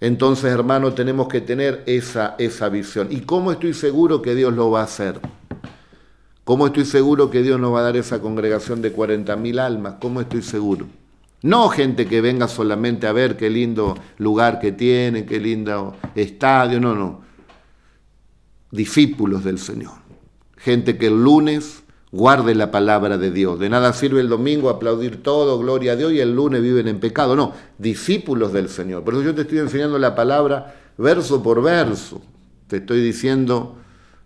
Entonces, 0.00 0.52
hermano, 0.52 0.92
tenemos 0.92 1.28
que 1.28 1.40
tener 1.40 1.82
esa, 1.86 2.34
esa 2.38 2.68
visión. 2.68 3.08
¿Y 3.10 3.20
cómo 3.20 3.52
estoy 3.52 3.74
seguro 3.74 4.22
que 4.22 4.34
Dios 4.34 4.52
lo 4.52 4.70
va 4.70 4.80
a 4.80 4.84
hacer? 4.84 5.20
¿Cómo 6.44 6.66
estoy 6.66 6.84
seguro 6.84 7.30
que 7.30 7.42
Dios 7.42 7.58
nos 7.58 7.72
va 7.72 7.80
a 7.80 7.84
dar 7.84 7.96
esa 7.96 8.20
congregación 8.20 8.82
de 8.82 8.94
40.000 8.94 9.58
almas? 9.58 9.94
¿Cómo 10.00 10.20
estoy 10.20 10.42
seguro? 10.42 10.86
No 11.44 11.68
gente 11.68 12.06
que 12.06 12.20
venga 12.20 12.48
solamente 12.48 13.06
a 13.06 13.12
ver 13.12 13.36
qué 13.36 13.50
lindo 13.50 13.96
lugar 14.18 14.60
que 14.60 14.72
tiene, 14.72 15.26
qué 15.26 15.38
lindo 15.38 15.94
estadio, 16.14 16.80
no, 16.80 16.94
no. 16.94 17.22
discípulos 18.70 19.44
del 19.44 19.58
Señor. 19.58 19.92
Gente 20.56 20.98
que 20.98 21.08
el 21.08 21.22
lunes 21.22 21.83
guarde 22.14 22.54
la 22.54 22.70
palabra 22.70 23.18
de 23.18 23.32
Dios. 23.32 23.58
De 23.58 23.68
nada 23.68 23.92
sirve 23.92 24.20
el 24.20 24.28
domingo 24.28 24.70
aplaudir 24.70 25.20
todo, 25.20 25.58
gloria 25.58 25.92
a 25.92 25.96
Dios, 25.96 26.12
y 26.12 26.20
el 26.20 26.32
lunes 26.32 26.62
viven 26.62 26.86
en 26.86 27.00
pecado. 27.00 27.34
No, 27.34 27.52
discípulos 27.78 28.52
del 28.52 28.68
Señor. 28.68 29.02
Por 29.02 29.14
eso 29.14 29.24
yo 29.24 29.34
te 29.34 29.42
estoy 29.42 29.58
enseñando 29.58 29.98
la 29.98 30.14
palabra 30.14 30.76
verso 30.96 31.42
por 31.42 31.60
verso. 31.60 32.22
Te 32.68 32.76
estoy 32.76 33.00
diciendo 33.02 33.78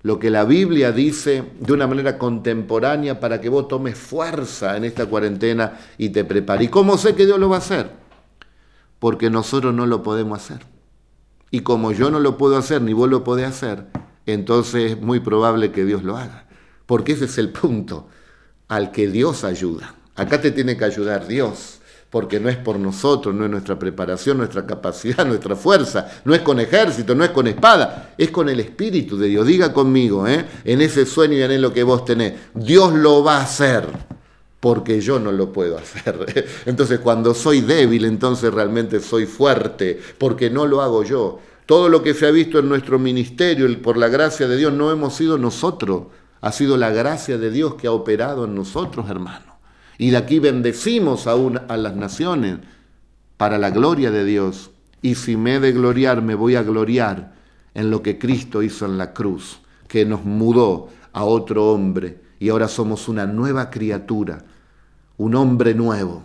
lo 0.03 0.19
que 0.19 0.29
la 0.29 0.45
Biblia 0.45 0.93
dice 0.93 1.45
de 1.61 1.73
una 1.73 1.87
manera 1.87 2.19
contemporánea 2.19 3.21
para 3.21 3.41
que 3.41 3.49
vos 3.49 3.69
tomes 3.69 3.97
fuerza 3.97 4.77
en 4.77 4.85
esta 4.85 5.07
cuarentena 5.07 5.79
y 5.97 6.11
te 6.11 6.25
prepares. 6.25 6.67
¿Y 6.67 6.71
cómo 6.71 6.99
sé 6.99 7.15
que 7.15 7.25
Dios 7.25 7.39
lo 7.39 7.49
va 7.49 7.57
a 7.57 7.61
hacer? 7.61 7.91
Porque 8.99 9.31
nosotros 9.31 9.75
no 9.75 9.87
lo 9.87 10.03
podemos 10.03 10.39
hacer. 10.39 10.67
Y 11.51 11.61
como 11.61 11.93
yo 11.93 12.11
no 12.11 12.21
lo 12.21 12.37
puedo 12.37 12.59
hacer, 12.59 12.83
ni 12.83 12.93
vos 12.93 13.09
lo 13.09 13.25
podés 13.25 13.47
hacer, 13.47 13.87
entonces 14.27 14.93
es 14.93 15.01
muy 15.01 15.21
probable 15.21 15.73
que 15.73 15.87
Dios 15.87 16.05
lo 16.05 16.19
haga. 16.19 16.48
Porque 16.89 17.13
ese 17.13 17.27
es 17.27 17.37
el 17.37 17.51
punto 17.51 18.09
al 18.69 18.91
que 18.91 19.09
Dios 19.09 19.45
ayuda. 19.45 19.95
Acá 20.17 20.41
te 20.41 20.53
tiene 20.53 20.75
que 20.75 20.87
ayudar 20.87 21.29
Dios 21.29 21.79
porque 22.11 22.41
no 22.41 22.49
es 22.49 22.57
por 22.57 22.79
nosotros, 22.79 23.35
no 23.35 23.45
es 23.45 23.51
nuestra 23.51 23.79
preparación, 23.79 24.39
nuestra 24.39 24.65
capacidad, 24.65 25.27
nuestra 25.27 25.55
fuerza, 25.55 26.11
no 26.25 26.35
es 26.35 26.41
con 26.41 26.59
ejército, 26.59 27.15
no 27.15 27.25
es 27.25 27.31
con 27.31 27.47
espada, 27.47 28.15
es 28.17 28.31
con 28.31 28.49
el 28.49 28.61
Espíritu 28.61 29.19
de 29.19 29.29
Dios. 29.29 29.47
Diga 29.47 29.73
conmigo, 29.73 30.27
¿eh? 30.27 30.47
en 30.65 30.81
ese 30.81 31.05
sueño 31.05 31.35
y 31.35 31.43
en 31.43 31.61
lo 31.61 31.73
que 31.73 31.83
vos 31.83 32.07
tenés, 32.07 32.33
Dios 32.55 32.95
lo 32.95 33.23
va 33.23 33.37
a 33.37 33.43
hacer, 33.43 33.87
porque 34.59 35.03
yo 35.03 35.21
no 35.21 35.31
lo 35.31 35.53
puedo 35.53 35.77
hacer. 35.77 36.47
Entonces 36.67 37.01
cuando 37.01 37.35
soy 37.35 37.61
débil, 37.61 38.07
entonces 38.07 38.53
realmente 38.55 39.01
soy 39.01 39.27
fuerte, 39.27 40.01
porque 40.17 40.49
no 40.49 40.65
lo 40.67 40.81
hago 40.81 41.05
yo. 41.05 41.41
Todo 41.67 41.91
lo 41.91 42.03
que 42.03 42.15
se 42.15 42.27
ha 42.27 42.31
visto 42.31 42.59
en 42.59 42.71
nuestro 42.71 42.99
ministerio, 42.99 43.69
por 43.83 43.99
la 43.99 44.09
gracia 44.09 44.49
de 44.49 44.57
Dios, 44.57 44.73
no 44.73 44.91
hemos 44.91 45.15
sido 45.15 45.37
nosotros, 45.37 46.05
ha 46.41 46.53
sido 46.53 46.77
la 46.77 46.91
gracia 46.91 47.39
de 47.39 47.51
Dios 47.51 47.75
que 47.75 47.87
ha 47.87 47.93
operado 47.93 48.45
en 48.45 48.55
nosotros, 48.55 49.11
hermanos. 49.11 49.55
Y 49.99 50.11
de 50.11 50.17
aquí 50.17 50.39
bendecimos 50.39 51.27
aún 51.27 51.61
a 51.69 51.77
las 51.77 51.97
naciones 51.97 52.59
para 53.37 53.59
la 53.59 53.71
gloria 53.71 54.11
de 54.11 54.25
Dios. 54.25 54.71
Y 55.03 55.17
si 55.17 55.37
me 55.37 55.57
he 55.57 55.61
de 55.61 55.73
gloriar, 55.73 56.23
me 56.23 56.35
voy 56.35 56.55
a 56.55 56.63
gloriar 56.63 57.35
en 57.75 57.91
lo 57.91 58.03
que 58.03 58.19
Cristo 58.19 58.63
hizo 58.63 58.87
en 58.87 58.99
la 58.99 59.13
cruz, 59.13 59.61
que 59.89 60.05
nos 60.05 60.25
mudó 60.25 60.89
a 61.13 61.25
otro 61.25 61.73
hombre 61.73 62.21
y 62.39 62.49
ahora 62.51 62.69
somos 62.69 63.09
una 63.09 63.27
nueva 63.27 63.71
criatura, 63.71 64.45
un 65.17 65.35
hombre 65.35 65.75
nuevo, 65.75 66.25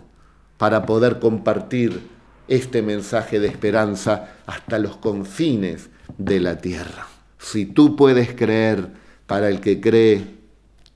para 0.56 0.86
poder 0.86 1.18
compartir 1.18 2.08
este 2.46 2.82
mensaje 2.82 3.40
de 3.40 3.48
esperanza 3.48 4.34
hasta 4.46 4.78
los 4.78 4.96
confines 4.96 5.90
de 6.18 6.40
la 6.40 6.58
tierra. 6.58 7.06
Si 7.38 7.66
tú 7.66 7.96
puedes 7.96 8.34
creer, 8.34 8.88
para 9.26 9.48
el 9.48 9.60
que 9.60 9.80
cree, 9.80 10.26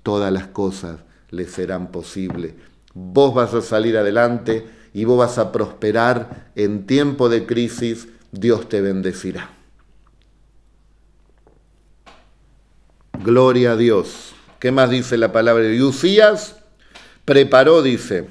todas 0.02 0.32
las 0.32 0.46
cosas 0.46 1.00
le 1.30 1.46
serán 1.46 1.90
posibles 1.90 2.54
vos 2.98 3.34
vas 3.34 3.54
a 3.54 3.62
salir 3.62 3.96
adelante 3.96 4.66
y 4.92 5.04
vos 5.04 5.18
vas 5.18 5.38
a 5.38 5.52
prosperar 5.52 6.50
en 6.56 6.86
tiempo 6.86 7.28
de 7.28 7.46
crisis, 7.46 8.08
Dios 8.32 8.68
te 8.68 8.80
bendecirá. 8.80 9.50
Gloria 13.22 13.72
a 13.72 13.76
Dios. 13.76 14.34
¿Qué 14.58 14.72
más 14.72 14.90
dice 14.90 15.16
la 15.16 15.32
palabra 15.32 15.64
de 15.64 15.82
Usías? 15.82 16.56
Preparó, 17.24 17.82
dice, 17.82 18.28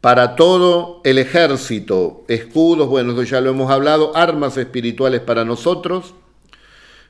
para 0.00 0.36
todo 0.36 1.00
el 1.04 1.18
ejército, 1.18 2.24
escudos, 2.28 2.88
bueno, 2.88 3.12
eso 3.12 3.24
ya 3.24 3.40
lo 3.40 3.50
hemos 3.50 3.70
hablado, 3.70 4.16
armas 4.16 4.56
espirituales 4.56 5.20
para 5.20 5.44
nosotros. 5.44 6.14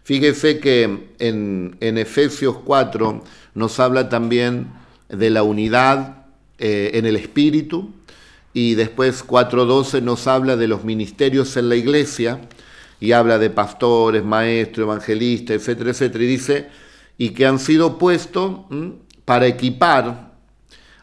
Fíjese 0.07 0.61
que 0.61 1.09
en, 1.19 1.77
Efesios 1.81 2.59
4 2.65 3.25
nos 3.55 3.81
habla 3.81 4.09
también 4.09 4.69
de 5.09 5.31
la 5.31 5.43
unidad 5.43 6.27
eh, 6.61 6.93
en 6.95 7.07
el 7.07 7.17
espíritu. 7.17 7.91
Y 8.53 8.77
después 8.77 9.27
4.12 9.27 10.05
nos 10.05 10.29
habla 10.29 10.55
de 10.55 10.69
los 10.69 10.85
ministerios 10.85 11.57
en 11.57 11.69
la 11.69 11.75
iglesia 11.75 12.41
y 13.01 13.11
habla 13.11 13.39
de 13.39 13.51
pastores, 13.51 14.25
maestros, 14.25 14.85
evangelistas, 14.85 15.57
etcétera, 15.57 15.91
etcétera. 15.91 16.23
Y 16.23 16.29
dice, 16.29 16.69
y 17.19 17.31
que 17.31 17.45
han 17.45 17.59
sido 17.59 17.99
puestos 17.99 18.61
para 19.25 19.49
equipar 19.49 20.35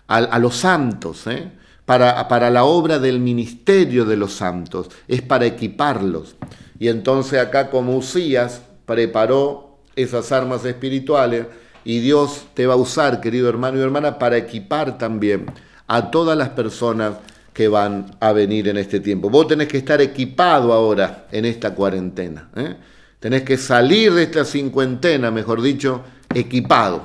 a, 0.08 0.39
los 0.39 0.56
santos, 0.56 1.28
¿eh? 1.28 1.52
para, 1.84 2.30
para 2.30 2.50
la 2.50 2.63
obra 2.63 3.00
del 3.00 3.20
ministerio 3.20 4.06
de 4.06 4.16
los 4.16 4.32
santos, 4.32 4.88
es 5.10 5.22
para 5.22 5.46
equiparlos. 5.46 6.38
Y 6.80 6.88
entonces 6.88 7.42
acá 7.42 7.70
como 7.70 7.98
Usías 7.98 8.62
preparó 8.86 9.78
esas 9.96 10.32
armas 10.32 10.65
espirituales, 10.65 11.46
y 11.86 12.00
Dios 12.00 12.46
te 12.54 12.65
va 12.65 12.76
a 12.76 12.78
usar, 12.78 13.19
querido 13.19 13.50
hermano 13.50 13.78
y 13.78 13.82
hermana, 13.82 14.17
para 14.17 14.38
equipar 14.38 14.98
también 14.98 15.46
a 15.88 16.12
todas 16.12 16.38
las 16.38 16.50
personas 16.50 17.15
que 17.54 17.67
van 17.67 18.15
a 18.19 18.32
venir 18.32 18.67
en 18.67 18.78
este 18.78 19.00
tiempo. 19.00 19.30
Vos 19.30 19.48
tenés 19.48 19.67
que 19.67 19.78
estar 19.78 20.02
equipado 20.02 20.74
ahora 20.74 21.28
en 21.32 21.46
esta 21.46 21.76
cuarentena. 21.76 22.50
¿eh? 22.56 22.76
Tenés 23.19 23.43
que 23.43 23.58
salir 23.58 24.13
de 24.13 24.24
esta 24.24 24.43
cincuentena, 24.43 25.30
mejor 25.30 25.62
dicho, 25.62 26.04
equipado, 26.34 27.04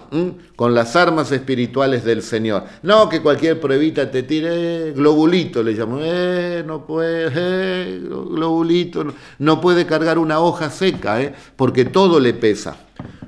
con 0.56 0.74
las 0.74 0.96
armas 0.96 1.32
espirituales 1.32 2.04
del 2.04 2.22
Señor. 2.22 2.64
No 2.82 3.08
que 3.08 3.20
cualquier 3.20 3.60
pruebita 3.60 4.10
te 4.10 4.22
tire, 4.22 4.88
eh, 4.88 4.92
globulito 4.92 5.62
le 5.62 5.72
llamo, 5.72 5.98
eh, 6.02 6.62
no 6.66 6.86
puede, 6.86 7.30
eh, 7.34 8.00
globulito, 8.00 9.06
no, 9.38 9.60
puede 9.60 9.86
cargar 9.86 10.18
una 10.18 10.40
hoja 10.40 10.70
seca, 10.70 11.22
eh, 11.22 11.34
porque 11.56 11.84
todo 11.84 12.20
le 12.20 12.34
pesa. 12.34 12.76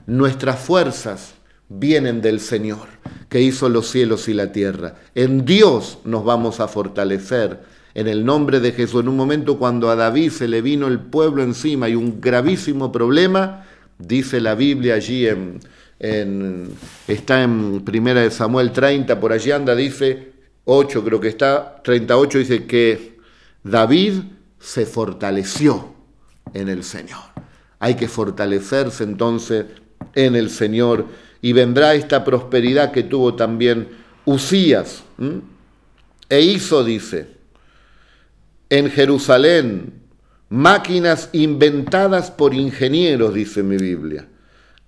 Nuestras 0.06 0.58
fuerzas 0.58 1.34
vienen 1.68 2.20
del 2.20 2.40
Señor, 2.40 2.88
que 3.28 3.40
hizo 3.40 3.68
los 3.68 3.88
cielos 3.88 4.28
y 4.28 4.34
la 4.34 4.52
tierra. 4.52 4.96
En 5.14 5.44
Dios 5.44 5.98
nos 6.04 6.24
vamos 6.24 6.60
a 6.60 6.68
fortalecer. 6.68 7.60
En 7.92 8.06
el 8.06 8.24
nombre 8.24 8.60
de 8.60 8.72
Jesús, 8.72 9.02
en 9.02 9.08
un 9.08 9.16
momento 9.16 9.58
cuando 9.58 9.90
a 9.90 9.96
David 9.96 10.30
se 10.30 10.46
le 10.46 10.62
vino 10.62 10.86
el 10.86 11.00
pueblo 11.00 11.42
encima 11.42 11.88
y 11.88 11.96
un 11.96 12.20
gravísimo 12.20 12.92
problema, 12.92 13.64
dice 13.98 14.40
la 14.40 14.54
Biblia 14.54 14.94
allí 14.94 15.26
en, 15.26 15.60
está 16.00 17.42
en 17.42 17.82
Primera 17.84 18.22
de 18.22 18.30
Samuel 18.30 18.72
30, 18.72 19.20
por 19.20 19.32
allí 19.32 19.50
anda, 19.50 19.74
dice 19.74 20.32
8, 20.64 21.04
creo 21.04 21.20
que 21.20 21.28
está, 21.28 21.82
38, 21.82 22.38
dice 22.38 22.66
que 22.66 23.18
David 23.62 24.14
se 24.58 24.86
fortaleció 24.86 25.94
en 26.54 26.68
el 26.68 26.84
Señor. 26.84 27.20
Hay 27.78 27.94
que 27.96 28.08
fortalecerse 28.08 29.04
entonces 29.04 29.66
en 30.14 30.36
el 30.36 30.50
Señor 30.50 31.06
y 31.42 31.52
vendrá 31.52 31.94
esta 31.94 32.24
prosperidad 32.24 32.92
que 32.92 33.02
tuvo 33.02 33.34
también 33.34 33.88
Usías. 34.24 35.02
E 36.28 36.40
hizo, 36.40 36.84
dice, 36.84 37.28
en 38.68 38.90
Jerusalén 38.90 40.00
máquinas 40.48 41.28
inventadas 41.32 42.30
por 42.30 42.54
ingenieros, 42.54 43.34
dice 43.34 43.62
mi 43.62 43.76
Biblia. 43.76 44.26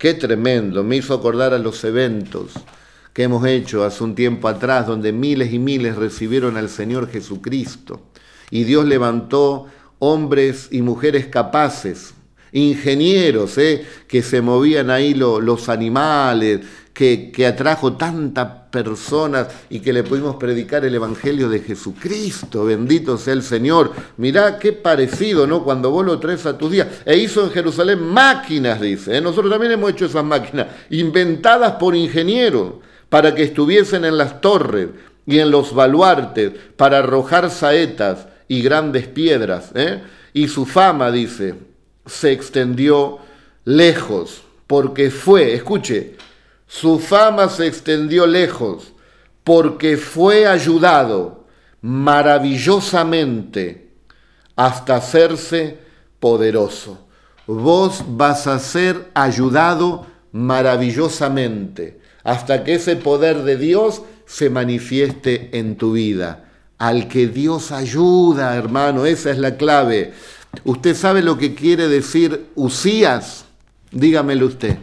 Qué 0.03 0.15
tremendo, 0.15 0.83
me 0.83 0.97
hizo 0.97 1.15
acordar 1.15 1.55
a 1.55 1.61
los 1.61 1.85
eventos 1.85 2.55
que 3.13 3.23
hemos 3.23 3.47
hecho 3.47 3.85
hace 3.85 4.03
un 4.03 4.17
tiempo 4.17 4.49
atrás, 4.49 4.89
donde 4.89 5.13
miles 5.13 5.53
y 5.53 5.61
miles 5.61 5.95
recibieron 5.95 6.57
al 6.57 6.69
Señor 6.71 7.09
Jesucristo. 7.09 8.01
Y 8.51 8.65
Dios 8.65 8.85
levantó 8.85 9.69
hombres 10.01 10.67
y 10.73 10.83
mujeres 10.83 11.29
capaces 11.29 12.15
ingenieros 12.51 13.57
¿eh? 13.59 13.87
que 14.09 14.23
se 14.23 14.43
movían 14.43 14.91
ahí 14.91 15.15
los 15.15 15.69
animales, 15.69 16.63
que, 16.93 17.47
atrajo 17.47 17.95
tantas 17.95 18.49
personas 18.71 19.49
y 19.71 19.81
que 19.81 19.93
le 19.93 20.03
pudimos 20.03 20.37
predicar 20.37 20.85
el 20.85 20.95
Evangelio 20.95 21.49
de 21.49 21.61
Jesucristo. 21.61 22.65
Bendito 22.65 23.17
sea 23.17 23.33
el 23.33 23.43
Señor. 23.43 23.93
Mirá 24.19 24.59
qué 24.59 24.73
parecido, 24.73 25.47
¿no? 25.47 25.65
Cuando 25.65 25.91
vos 25.91 26.05
lo 26.05 26.19
traes 26.19 26.45
a 26.47 26.57
tus 26.59 26.71
días. 26.71 26.89
E 27.05 27.17
hizo 27.17 27.45
en 27.45 27.51
Jerusalén 27.51 28.03
máquinas, 28.03 28.81
dice. 28.81 29.17
¿eh? 29.17 29.21
Nosotros 29.21 29.51
también 29.51 29.73
hemos 29.73 29.91
hecho 29.91 30.07
esas 30.07 30.25
máquinas, 30.25 30.69
inventadas 30.91 31.73
por 31.73 31.97
ingenieros, 31.97 32.75
para 33.09 33.35
que 33.35 33.43
estuviesen 33.43 34.05
en 34.05 34.17
las 34.17 34.41
torres 34.41 34.89
y 35.27 35.39
en 35.39 35.51
los 35.51 35.75
baluartes, 35.75 36.53
para 36.77 36.99
arrojar 36.99 37.51
saetas 37.51 38.27
y 38.49 38.63
grandes 38.63 39.07
piedras. 39.07 39.71
¿eh? 39.75 40.03
Y 40.35 40.49
su 40.49 40.67
fama, 40.67 41.11
dice, 41.11 41.55
se 42.07 42.33
extendió 42.33 43.19
lejos, 43.65 44.43
porque 44.67 45.11
fue, 45.11 45.55
escuche, 45.55 46.17
su 46.73 46.99
fama 46.99 47.49
se 47.51 47.67
extendió 47.67 48.27
lejos, 48.27 48.95
porque 49.45 49.99
fue 49.99 50.47
ayudado 50.47 51.45
maravillosamente 51.83 53.91
hasta 54.57 54.97
hacerse 54.97 55.77
poderoso. 56.19 57.07
Vos 57.47 58.03
vas 58.09 58.47
a 58.47 58.59
ser 58.59 59.11
ayudado 59.13 60.07
maravillosamente 60.33 62.01
hasta 62.25 62.65
que 62.65 62.77
ese 62.77 62.97
poder 62.97 63.43
de 63.43 63.59
Dios 63.59 64.01
se 64.25 64.49
manifieste 64.49 65.51
en 65.59 65.77
tu 65.77 65.93
vida. 65.93 66.49
Al 66.79 67.07
que 67.07 67.27
Dios 67.27 67.71
ayuda, 67.71 68.57
hermano, 68.57 69.05
esa 69.05 69.31
es 69.31 69.37
la 69.37 69.59
clave. 69.59 70.15
¿Usted 70.65 70.97
sabe 70.97 71.21
lo 71.21 71.37
que 71.37 71.55
quiere 71.55 71.89
decir 71.89 72.47
Usías? 72.55 73.45
Dígamelo 73.91 74.47
usted. 74.47 74.79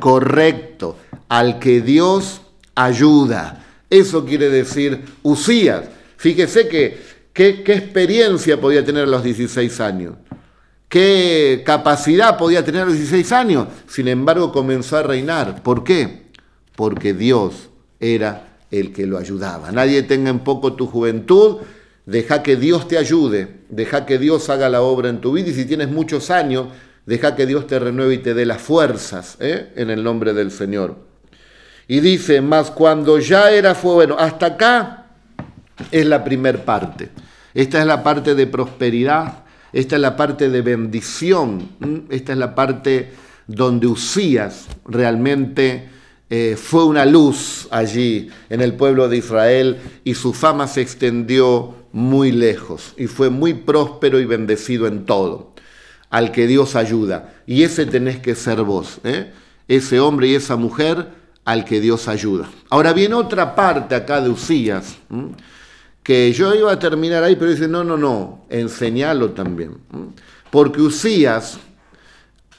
Correcto, 0.00 0.96
al 1.28 1.58
que 1.58 1.80
Dios 1.80 2.40
ayuda. 2.74 3.64
Eso 3.90 4.24
quiere 4.24 4.48
decir 4.48 5.04
Usías. 5.22 5.84
Fíjese 6.16 6.68
que 6.68 7.02
qué, 7.32 7.62
experiencia 7.66 8.60
podía 8.60 8.84
tener 8.84 9.04
a 9.04 9.06
los 9.06 9.22
16 9.22 9.80
años 9.80 10.14
qué 10.94 11.64
capacidad 11.66 12.38
podía 12.38 12.64
tener 12.64 12.82
a 12.82 12.86
los 12.86 12.94
16 12.94 13.32
años. 13.32 13.66
Sin 13.88 14.06
embargo, 14.06 14.52
comenzó 14.52 14.96
a 14.96 15.02
reinar. 15.02 15.60
¿Por 15.60 15.82
qué? 15.82 16.30
Porque 16.76 17.12
Dios 17.14 17.68
era 17.98 18.58
el 18.70 18.92
que 18.92 19.04
lo 19.04 19.18
ayudaba. 19.18 19.72
Nadie 19.72 20.04
tenga 20.04 20.30
en 20.30 20.40
poco 20.40 20.74
tu 20.74 20.86
juventud, 20.86 21.58
deja 22.06 22.44
que 22.44 22.54
Dios 22.54 22.86
te 22.86 22.96
ayude, 22.96 23.62
deja 23.70 24.06
que 24.06 24.18
Dios 24.18 24.48
haga 24.50 24.68
la 24.68 24.82
obra 24.82 25.08
en 25.08 25.20
tu 25.20 25.32
vida 25.32 25.48
y 25.50 25.54
si 25.54 25.64
tienes 25.64 25.88
muchos 25.88 26.30
años, 26.30 26.68
deja 27.06 27.34
que 27.34 27.46
Dios 27.46 27.66
te 27.66 27.80
renueve 27.80 28.14
y 28.14 28.18
te 28.18 28.32
dé 28.32 28.46
las 28.46 28.62
fuerzas 28.62 29.36
¿eh? 29.40 29.72
en 29.74 29.90
el 29.90 30.04
nombre 30.04 30.32
del 30.32 30.52
Señor. 30.52 30.96
Y 31.86 32.00
dice, 32.00 32.40
más 32.40 32.70
cuando 32.70 33.18
ya 33.18 33.50
era 33.50 33.74
fue 33.74 33.94
bueno, 33.94 34.16
hasta 34.18 34.46
acá 34.46 35.06
es 35.90 36.06
la 36.06 36.24
primer 36.24 36.64
parte. 36.64 37.10
Esta 37.52 37.80
es 37.80 37.86
la 37.86 38.02
parte 38.02 38.34
de 38.34 38.46
prosperidad, 38.46 39.44
esta 39.72 39.96
es 39.96 40.02
la 40.02 40.16
parte 40.16 40.50
de 40.50 40.62
bendición, 40.62 41.68
esta 42.08 42.32
es 42.32 42.38
la 42.38 42.54
parte 42.54 43.12
donde 43.46 43.86
Usías 43.86 44.66
realmente 44.86 45.88
eh, 46.30 46.56
fue 46.56 46.84
una 46.84 47.04
luz 47.04 47.68
allí 47.70 48.30
en 48.48 48.60
el 48.60 48.74
pueblo 48.74 49.08
de 49.08 49.18
Israel 49.18 49.78
y 50.04 50.14
su 50.14 50.32
fama 50.32 50.66
se 50.66 50.80
extendió 50.80 51.74
muy 51.92 52.32
lejos 52.32 52.94
y 52.96 53.06
fue 53.06 53.30
muy 53.30 53.54
próspero 53.54 54.18
y 54.18 54.24
bendecido 54.24 54.86
en 54.86 55.04
todo, 55.04 55.54
al 56.10 56.32
que 56.32 56.46
Dios 56.46 56.76
ayuda. 56.76 57.34
Y 57.46 57.62
ese 57.62 57.86
tenés 57.86 58.18
que 58.18 58.34
ser 58.34 58.62
vos, 58.62 59.00
¿eh? 59.04 59.32
ese 59.68 60.00
hombre 60.00 60.28
y 60.28 60.34
esa 60.34 60.56
mujer 60.56 61.08
al 61.44 61.64
que 61.64 61.80
Dios 61.80 62.08
ayuda. 62.08 62.48
Ahora 62.70 62.92
viene 62.92 63.14
otra 63.14 63.54
parte 63.54 63.94
acá 63.94 64.20
de 64.20 64.30
Usías 64.30 64.96
que 66.02 66.32
yo 66.32 66.54
iba 66.54 66.70
a 66.70 66.78
terminar 66.78 67.24
ahí, 67.24 67.34
pero 67.34 67.50
dice, 67.50 67.66
no, 67.66 67.82
no, 67.82 67.96
no, 67.96 68.44
enseñalo 68.50 69.30
también. 69.30 69.78
Porque 70.50 70.82
Usías 70.82 71.58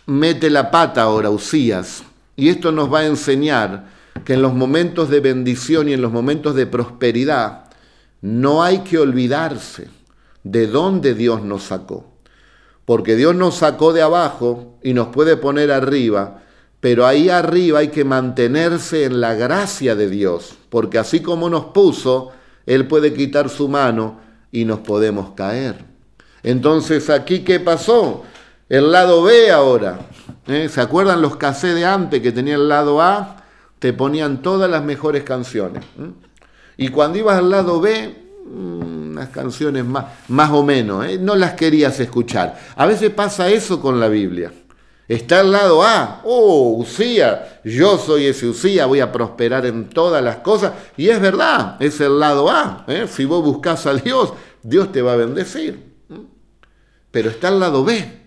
mete 0.08 0.50
la 0.50 0.72
pata 0.72 1.04
ahora, 1.04 1.30
Usías, 1.30 2.04
y 2.36 2.50
esto 2.50 2.72
nos 2.72 2.92
va 2.92 3.00
a 3.00 3.06
enseñar 3.06 3.86
que 4.24 4.34
en 4.34 4.42
los 4.42 4.54
momentos 4.54 5.10
de 5.10 5.20
bendición 5.20 5.90
y 5.90 5.94
en 5.94 6.02
los 6.02 6.12
momentos 6.12 6.56
de 6.56 6.66
prosperidad 6.66 7.66
no 8.22 8.64
hay 8.64 8.80
que 8.80 8.98
olvidarse 8.98 9.90
de 10.44 10.68
dónde 10.68 11.14
Dios 11.14 11.44
nos 11.44 11.64
sacó. 11.64 12.12
Porque 12.86 13.16
Dios 13.16 13.36
nos 13.36 13.56
sacó 13.56 13.94
de 13.94 14.02
abajo 14.02 14.78
y 14.84 14.94
nos 14.94 15.08
puede 15.08 15.38
poner 15.38 15.72
arriba, 15.72 16.44
pero 16.86 17.08
ahí 17.08 17.30
arriba 17.30 17.80
hay 17.80 17.88
que 17.88 18.04
mantenerse 18.04 19.06
en 19.06 19.20
la 19.20 19.34
gracia 19.34 19.96
de 19.96 20.08
Dios, 20.08 20.56
porque 20.70 21.00
así 21.00 21.20
como 21.20 21.50
nos 21.50 21.66
puso, 21.66 22.32
él 22.68 22.88
puede 22.88 23.12
quitar 23.12 23.50
su 23.50 23.68
mano 23.68 24.20
y 24.52 24.66
nos 24.66 24.82
podemos 24.82 25.32
caer. 25.32 25.84
Entonces, 26.44 27.10
¿aquí 27.10 27.40
qué 27.40 27.60
pasó? 27.60 28.22
El 28.70 28.92
lado 28.92 29.24
B 29.24 29.50
ahora. 29.50 29.98
¿eh? 30.46 30.70
¿Se 30.70 30.80
acuerdan 30.80 31.24
los 31.24 31.38
casés 31.38 31.74
de 31.74 31.86
antes 31.86 32.22
que 32.22 32.32
tenía 32.32 32.54
el 32.54 32.70
lado 32.70 33.02
A? 33.02 33.38
Te 33.80 33.92
ponían 33.92 34.44
todas 34.44 34.70
las 34.70 34.84
mejores 34.84 35.24
canciones. 35.24 35.84
Y 36.78 36.90
cuando 36.90 37.18
ibas 37.18 37.40
al 37.40 37.50
lado 37.50 37.82
B, 37.82 38.16
mm, 38.46 39.10
unas 39.14 39.30
canciones 39.30 39.84
más, 39.84 40.06
más 40.28 40.52
o 40.52 40.62
menos, 40.62 41.04
¿eh? 41.08 41.18
no 41.20 41.36
las 41.36 41.54
querías 41.54 42.00
escuchar. 42.00 42.60
A 42.76 42.86
veces 42.86 43.10
pasa 43.10 43.50
eso 43.50 43.82
con 43.82 44.00
la 44.00 44.08
Biblia. 44.08 44.52
Está 45.08 45.42
al 45.42 45.52
lado 45.52 45.84
A, 45.84 46.22
oh, 46.24 46.78
Usía, 46.78 47.62
yo 47.64 47.98
soy 47.98 48.26
ese 48.26 48.48
Usía, 48.48 48.88
voy 48.88 49.02
a 49.02 49.12
prosperar 49.12 49.66
en 49.66 49.88
todas 49.90 50.24
las 50.24 50.38
cosas. 50.38 50.74
Y 50.98 51.10
es 51.10 51.22
verdad, 51.22 51.78
es 51.80 52.02
el 52.02 52.20
lado 52.20 52.50
A. 52.50 52.86
¿eh? 52.88 53.06
Si 53.08 53.26
vos 53.26 53.44
buscas 53.44 53.86
a 53.86 53.94
Dios, 53.94 54.34
Dios 54.64 54.92
te 54.92 55.04
va 55.04 55.14
a 55.14 55.18
bendecir. 55.18 55.94
Pero 57.12 57.30
está 57.30 57.50
al 57.50 57.60
lado 57.60 57.84
B. 57.84 58.26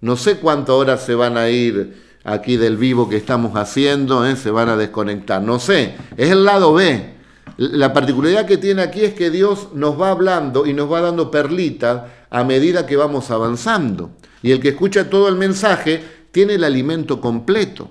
No 0.00 0.16
sé 0.16 0.36
cuántas 0.36 0.74
horas 0.74 1.04
se 1.04 1.16
van 1.16 1.36
a 1.36 1.50
ir 1.50 2.06
aquí 2.22 2.56
del 2.56 2.76
vivo 2.76 3.08
que 3.08 3.16
estamos 3.16 3.56
haciendo, 3.56 4.24
¿eh? 4.24 4.36
se 4.36 4.50
van 4.50 4.68
a 4.68 4.76
desconectar. 4.76 5.42
No 5.42 5.58
sé, 5.58 5.96
es 6.16 6.30
el 6.30 6.44
lado 6.44 6.74
B. 6.74 7.18
La 7.56 7.92
particularidad 7.92 8.46
que 8.46 8.56
tiene 8.56 8.82
aquí 8.82 9.00
es 9.00 9.14
que 9.14 9.30
Dios 9.30 9.70
nos 9.74 10.00
va 10.00 10.10
hablando 10.10 10.64
y 10.64 10.72
nos 10.74 10.92
va 10.92 11.00
dando 11.00 11.28
perlitas 11.28 12.02
a 12.30 12.44
medida 12.44 12.86
que 12.86 12.96
vamos 12.96 13.30
avanzando. 13.30 14.10
Y 14.42 14.52
el 14.52 14.60
que 14.60 14.70
escucha 14.70 15.10
todo 15.10 15.28
el 15.28 15.36
mensaje 15.36 16.02
tiene 16.30 16.54
el 16.54 16.64
alimento 16.64 17.20
completo. 17.20 17.90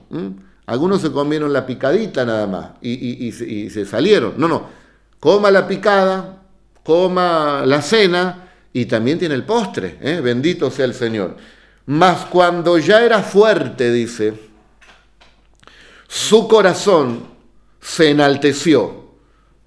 Algunos 0.66 1.02
se 1.02 1.12
comieron 1.12 1.54
la 1.54 1.66
picadita 1.66 2.26
nada 2.26 2.48
más 2.48 2.72
y, 2.82 3.32
se 3.32 3.86
salieron. 3.86 4.34
No, 4.38 4.48
no. 4.48 4.68
Coma 5.20 5.50
la 5.50 5.68
picada, 5.68 6.44
coma 6.84 7.64
la 7.66 7.82
cena 7.82 8.50
y 8.72 8.86
también 8.86 9.18
tiene 9.18 9.36
el 9.36 9.44
postre. 9.44 9.98
¿eh? 10.02 10.22
Bendito 10.22 10.70
sea 10.70 10.86
el 10.86 10.94
Señor. 10.94 11.38
Mas 11.88 12.26
cuando 12.26 12.78
ya 12.78 13.02
era 13.02 13.24
fuerte, 13.24 13.92
dice, 13.92 14.34
su 16.08 16.48
corazón 16.48 17.24
se 17.80 18.12
enalteció 18.12 19.06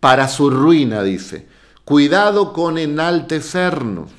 para 0.01 0.29
su 0.29 0.51
ruina, 0.51 1.03
dice. 1.03 1.47
Cuidado 1.85 2.53
con 2.53 2.79
enaltecernos, 2.79 4.11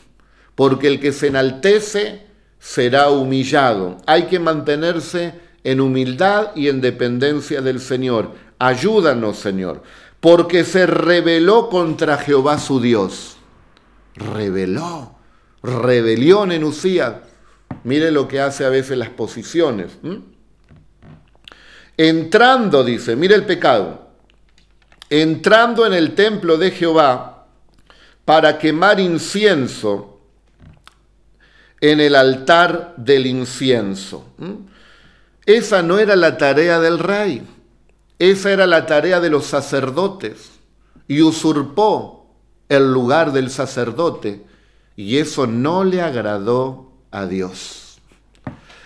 porque 0.62 0.86
el 0.86 1.00
que 1.00 1.12
se 1.12 1.26
enaltece 1.26 2.22
será 2.60 3.10
humillado. 3.10 3.98
Hay 4.06 4.28
que 4.28 4.38
mantenerse 4.38 5.34
en 5.64 5.82
humildad 5.82 6.52
y 6.54 6.68
en 6.68 6.82
dependencia 6.82 7.64
del 7.64 7.80
Señor. 7.80 8.34
Ayúdanos, 8.60 9.38
Señor, 9.38 9.82
porque 10.20 10.64
se 10.64 10.86
rebeló 10.86 11.68
contra 11.68 12.20
Jehová 12.20 12.60
su 12.60 12.80
Dios. 12.80 13.38
Rebeló, 14.14 15.16
rebelión 15.64 16.52
en 16.52 16.64
Usías. 16.64 17.16
Mire 17.84 18.12
lo 18.12 18.28
que 18.28 18.40
hace 18.40 18.64
a 18.64 18.70
veces 18.70 19.00
las 19.00 19.10
posiciones. 19.10 19.94
Entrando, 21.98 22.84
dice, 22.84 23.16
mire 23.16 23.34
el 23.34 23.48
pecado, 23.48 24.12
entrando 25.10 25.88
en 25.88 25.94
el 25.94 26.14
templo 26.14 26.60
de 26.60 26.70
Jehová 26.70 27.48
para 28.26 28.60
quemar 28.60 29.00
incienso 29.00 30.11
en 31.82 32.00
el 32.00 32.16
altar 32.16 32.94
del 32.96 33.26
incienso. 33.26 34.26
Esa 35.46 35.82
no 35.82 35.98
era 35.98 36.16
la 36.16 36.38
tarea 36.38 36.80
del 36.80 37.00
rey, 37.00 37.42
esa 38.20 38.52
era 38.52 38.68
la 38.68 38.86
tarea 38.86 39.20
de 39.20 39.32
los 39.32 39.46
sacerdotes 39.46 40.52
y 41.08 41.22
usurpó 41.22 42.28
el 42.70 42.94
lugar 42.94 43.34
del 43.34 43.50
sacerdote 43.50 44.46
y 44.96 45.18
eso 45.18 45.48
no 45.48 45.84
le 45.84 46.02
agradó 46.02 46.92
a 47.10 47.26
Dios. 47.26 48.00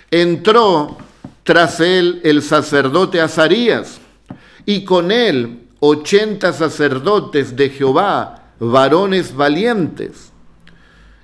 Entró 0.10 0.98
tras 1.44 1.82
él 1.82 2.22
el 2.24 2.42
sacerdote 2.42 3.20
Azarías 3.20 4.00
y 4.66 4.86
con 4.86 5.12
él 5.12 5.68
ochenta 5.82 6.54
sacerdotes 6.54 7.56
de 7.56 7.70
Jehová, 7.70 8.54
varones 8.60 9.36
valientes 9.36 10.32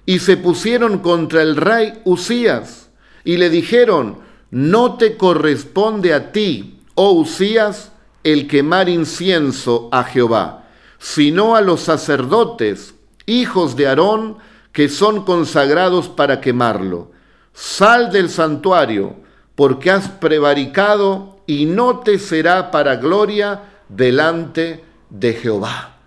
y 0.05 0.19
se 0.19 0.37
pusieron 0.37 0.99
contra 0.99 1.41
el 1.41 1.55
rey 1.55 2.01
Usías 2.05 2.89
y 3.23 3.37
le 3.37 3.49
dijeron, 3.49 4.19
no 4.49 4.95
te 4.97 5.17
corresponde 5.17 6.13
a 6.13 6.31
ti, 6.31 6.79
oh 6.95 7.11
Usías, 7.11 7.91
el 8.23 8.47
quemar 8.47 8.89
incienso 8.89 9.89
a 9.91 10.03
Jehová, 10.03 10.67
sino 10.99 11.55
a 11.55 11.61
los 11.61 11.81
sacerdotes, 11.81 12.95
hijos 13.25 13.75
de 13.75 13.87
Aarón, 13.87 14.37
que 14.71 14.89
son 14.89 15.23
consagrados 15.25 16.07
para 16.07 16.41
quemarlo. 16.41 17.11
Sal 17.53 18.11
del 18.11 18.29
santuario, 18.29 19.15
porque 19.55 19.91
has 19.91 20.07
prevaricado 20.07 21.39
y 21.45 21.65
no 21.65 21.99
te 21.99 22.19
será 22.19 22.71
para 22.71 22.95
gloria 22.95 23.63
delante 23.89 24.83
de 25.09 25.33
Jehová. 25.33 25.97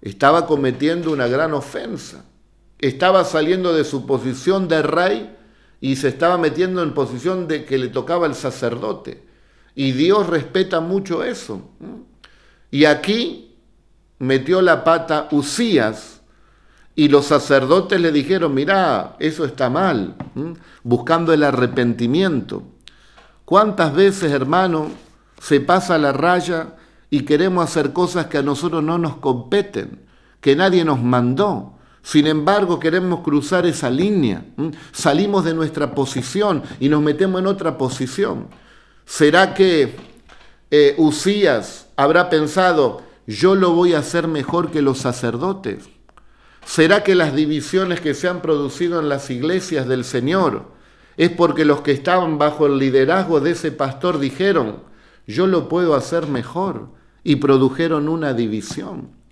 Estaba 0.00 0.46
cometiendo 0.46 1.10
una 1.10 1.26
gran 1.26 1.52
ofensa 1.52 2.24
estaba 2.78 3.24
saliendo 3.24 3.72
de 3.72 3.84
su 3.84 4.06
posición 4.06 4.68
de 4.68 4.82
rey 4.82 5.36
y 5.80 5.96
se 5.96 6.08
estaba 6.08 6.38
metiendo 6.38 6.82
en 6.82 6.94
posición 6.94 7.48
de 7.48 7.64
que 7.64 7.78
le 7.78 7.88
tocaba 7.88 8.26
el 8.26 8.34
sacerdote. 8.34 9.24
Y 9.74 9.92
Dios 9.92 10.26
respeta 10.26 10.80
mucho 10.80 11.22
eso. 11.22 11.62
Y 12.70 12.86
aquí 12.86 13.56
metió 14.18 14.62
la 14.62 14.84
pata 14.84 15.28
Usías 15.30 16.22
y 16.94 17.08
los 17.08 17.26
sacerdotes 17.26 18.00
le 18.00 18.10
dijeron, 18.10 18.54
mira, 18.54 19.16
eso 19.18 19.44
está 19.44 19.68
mal, 19.68 20.16
buscando 20.82 21.34
el 21.34 21.42
arrepentimiento. 21.42 22.62
¿Cuántas 23.44 23.94
veces, 23.94 24.32
hermano, 24.32 24.90
se 25.38 25.60
pasa 25.60 25.98
la 25.98 26.12
raya 26.12 26.74
y 27.10 27.20
queremos 27.20 27.64
hacer 27.64 27.92
cosas 27.92 28.26
que 28.26 28.38
a 28.38 28.42
nosotros 28.42 28.82
no 28.82 28.96
nos 28.96 29.18
competen, 29.18 30.06
que 30.40 30.56
nadie 30.56 30.84
nos 30.86 31.02
mandó? 31.02 31.75
Sin 32.06 32.28
embargo, 32.28 32.78
queremos 32.78 33.24
cruzar 33.24 33.66
esa 33.66 33.90
línea. 33.90 34.44
Salimos 34.92 35.44
de 35.44 35.54
nuestra 35.54 35.92
posición 35.92 36.62
y 36.78 36.88
nos 36.88 37.02
metemos 37.02 37.40
en 37.40 37.48
otra 37.48 37.76
posición. 37.76 38.46
¿Será 39.04 39.54
que 39.54 39.96
eh, 40.70 40.94
Usías 40.98 41.88
habrá 41.96 42.30
pensado, 42.30 43.02
yo 43.26 43.56
lo 43.56 43.72
voy 43.72 43.94
a 43.94 43.98
hacer 43.98 44.28
mejor 44.28 44.70
que 44.70 44.82
los 44.82 44.98
sacerdotes? 44.98 45.88
¿Será 46.64 47.02
que 47.02 47.16
las 47.16 47.34
divisiones 47.34 48.00
que 48.00 48.14
se 48.14 48.28
han 48.28 48.40
producido 48.40 49.00
en 49.00 49.08
las 49.08 49.28
iglesias 49.28 49.88
del 49.88 50.04
Señor 50.04 50.66
es 51.16 51.30
porque 51.30 51.64
los 51.64 51.80
que 51.80 51.90
estaban 51.90 52.38
bajo 52.38 52.66
el 52.66 52.78
liderazgo 52.78 53.40
de 53.40 53.50
ese 53.50 53.72
pastor 53.72 54.20
dijeron, 54.20 54.76
yo 55.26 55.48
lo 55.48 55.68
puedo 55.68 55.96
hacer 55.96 56.28
mejor? 56.28 56.86
Y 57.24 57.34
produjeron 57.34 58.08
una 58.08 58.32
división. 58.32 59.25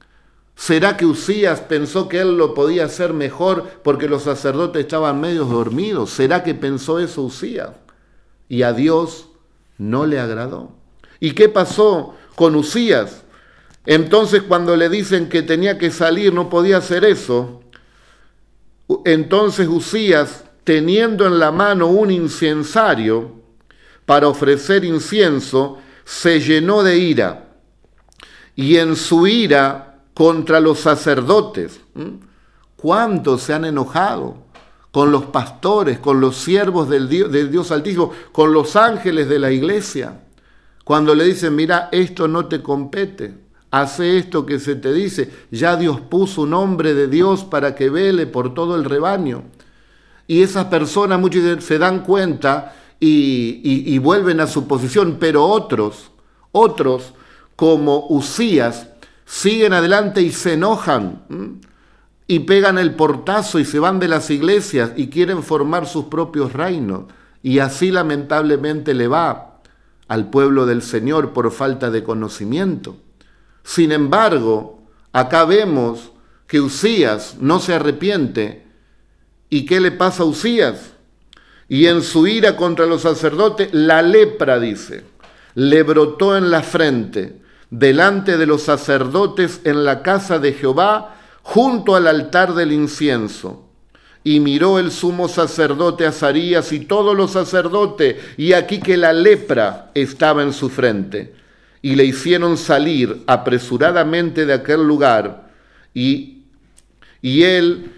¿Será 0.57 0.97
que 0.97 1.05
Usías 1.05 1.61
pensó 1.61 2.09
que 2.09 2.21
él 2.21 2.37
lo 2.37 2.55
podía 2.55 2.85
hacer 2.85 3.13
mejor 3.13 3.65
porque 3.83 4.09
los 4.09 4.23
sacerdotes 4.23 4.83
estaban 4.83 5.21
medio 5.21 5.45
dormidos? 5.45 6.11
¿Será 6.11 6.43
que 6.45 6.55
pensó 6.55 6.99
eso 6.99 7.23
Usías? 7.23 7.71
Y 8.49 8.63
a 8.63 8.73
Dios 8.73 9.29
no 9.79 10.07
le 10.07 10.21
agradó. 10.21 10.73
¿Y 11.19 11.33
qué 11.33 11.49
pasó 11.49 12.15
con 12.37 12.55
Usías? 12.55 13.25
Entonces 13.85 14.43
cuando 14.43 14.77
le 14.77 14.89
dicen 14.89 15.29
que 15.29 15.43
tenía 15.43 15.77
que 15.77 15.91
salir, 15.91 16.33
no 16.33 16.49
podía 16.49 16.79
hacer 16.79 17.05
eso. 17.05 17.63
Entonces 19.05 19.67
Usías, 19.67 20.45
teniendo 20.63 21.27
en 21.27 21.39
la 21.39 21.51
mano 21.51 21.89
un 21.89 22.11
incensario 22.11 23.43
para 24.07 24.29
ofrecer 24.29 24.85
incienso, 24.85 25.79
se 26.05 26.41
llenó 26.41 26.83
de 26.83 26.97
ira. 26.97 27.49
Y 28.55 28.77
en 28.77 28.95
su 28.95 29.27
ira 29.27 29.94
contra 30.15 30.61
los 30.61 30.79
sacerdotes. 30.79 31.81
¿Cuántos 32.77 33.43
se 33.43 33.53
han 33.53 33.65
enojado 33.65 34.37
con 34.91 35.11
los 35.11 35.25
pastores, 35.27 35.99
con 35.99 36.21
los 36.21 36.37
siervos 36.37 36.89
del 36.89 37.09
Dios, 37.09 37.33
Dios 37.51 37.73
Altísimo, 37.73 38.13
con 38.33 38.53
los 38.53 38.77
ángeles 38.77 39.29
de 39.29 39.41
la 39.41 39.51
iglesia? 39.51 40.21
Cuando 40.85 41.15
le 41.15 41.25
dicen, 41.25 41.57
mira, 41.57 41.89
esto 41.91 42.29
no 42.29 42.47
te 42.47 42.63
compete, 42.63 43.35
hace 43.71 44.19
esto 44.19 44.47
que 44.47 44.61
se 44.61 44.77
te 44.77 44.93
dice, 44.93 45.31
ya 45.51 45.77
Dios 45.77 46.01
puso 46.01 46.43
un 46.43 46.55
hombre 46.55 46.95
de 46.95 47.09
Dios 47.09 47.43
para 47.43 47.75
que 47.75 47.91
vele 47.91 48.27
por 48.27 48.55
todo 48.55 48.77
el 48.77 48.85
rebaño. 48.85 49.45
Y 50.27 50.43
esas 50.43 50.67
personas 50.67 51.21
veces 51.23 51.65
se 51.65 51.79
dan 51.79 52.05
cuenta 52.05 52.77
y, 53.01 53.61
y 53.65 53.99
vuelven 53.99 54.41
a 54.41 54.47
su 54.47 54.67
posición, 54.69 55.17
pero 55.19 55.45
otros, 55.45 56.11
otros 56.53 57.15
como 57.57 58.07
Usías, 58.09 58.89
siguen 59.25 59.73
adelante 59.73 60.23
y 60.23 60.33
se 60.33 60.55
enojan 60.55 61.61
y 62.27 62.41
pegan 62.41 62.79
el 62.79 62.95
portazo 62.95 63.59
y 63.59 63.65
se 63.65 63.79
van 63.79 63.99
de 63.99 64.09
las 64.09 64.31
iglesias 64.31 64.93
y 64.97 65.09
quieren 65.09 65.43
formar 65.43 65.87
sus 65.87 66.07
propios 66.07 66.53
reinos. 66.53 67.05
Y 67.43 67.59
así 67.59 67.91
lamentablemente 67.91 68.95
le 68.95 69.09
va 69.09 69.61
al 70.09 70.31
pueblo 70.31 70.67
del 70.67 70.83
Señor 70.83 71.33
por 71.33 71.51
falta 71.51 71.91
de 71.91 72.03
conocimiento. 72.03 72.97
Sin 73.63 73.93
embargo, 73.93 74.83
acá 75.13 75.45
vemos 75.45 76.13
que 76.47 76.61
Usías 76.61 77.37
no 77.41 77.61
se 77.61 77.75
arrepiente. 77.75 78.67
¿Y 79.51 79.67
qué 79.67 79.81
le 79.81 79.91
pasa 79.91 80.23
a 80.23 80.27
Usías? 80.27 80.93
Y 81.69 81.87
en 81.87 82.03
su 82.03 82.27
ira 82.27 82.57
contra 82.57 82.87
los 82.87 83.03
sacerdotes, 83.03 83.71
la 83.73 84.03
lepra, 84.03 84.59
dice, 84.59 85.05
le 85.55 85.83
brotó 85.83 86.37
en 86.37 86.51
la 86.51 86.63
frente 86.63 87.44
delante 87.79 88.37
de 88.37 88.47
los 88.47 88.63
sacerdotes 88.63 89.61
en 89.65 89.85
la 89.85 90.03
casa 90.03 90.39
de 90.39 90.53
Jehová, 90.53 91.17
junto 91.43 91.97
al 91.97 92.07
altar 92.07 92.55
del 92.55 92.71
incienso. 92.71 93.69
Y 94.23 94.39
miró 94.39 94.79
el 94.79 94.93
sumo 94.93 95.29
sacerdote 95.29 96.07
Azarías 96.07 96.73
y 96.73 96.81
todos 96.81 97.17
los 97.17 97.33
sacerdotes, 97.33 98.17
y 98.37 98.53
aquí 98.53 98.79
que 98.79 98.97
la 98.97 99.13
lepra 99.13 99.91
estaba 99.95 100.45
en 100.45 100.53
su 100.53 100.71
frente. 100.71 101.35
Y 101.83 101.97
le 101.97 102.05
hicieron 102.05 102.57
salir 102.57 103.23
apresuradamente 103.27 104.47
de 104.47 104.55
aquel 104.55 104.87
lugar. 104.87 105.51
Y, 105.93 106.45
y 107.21 107.43
él, 107.43 107.91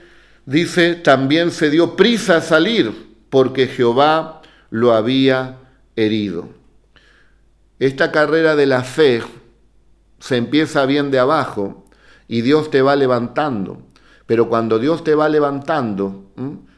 dice, 0.47 0.95
también 0.95 1.51
se 1.51 1.68
dio 1.68 1.97
prisa 1.97 2.39
a 2.39 2.41
salir, 2.41 2.93
porque 3.29 3.66
Jehová 3.66 4.41
lo 4.70 4.95
había 4.95 5.59
herido. 5.97 6.49
Esta 7.79 8.11
carrera 8.11 8.57
de 8.57 8.66
la 8.66 8.83
fe 8.83 9.22
se 10.19 10.37
empieza 10.37 10.87
bien 10.87 11.11
de 11.11 11.19
abajo 11.19 11.85
y 12.29 12.43
Dios 12.43 12.71
te 12.71 12.83
va 12.83 12.97
levantando. 12.97 13.83
Pero 14.27 14.49
cuando 14.49 14.79
Dios 14.79 15.05
te 15.05 15.14
va 15.14 15.29
levantando, 15.29 16.25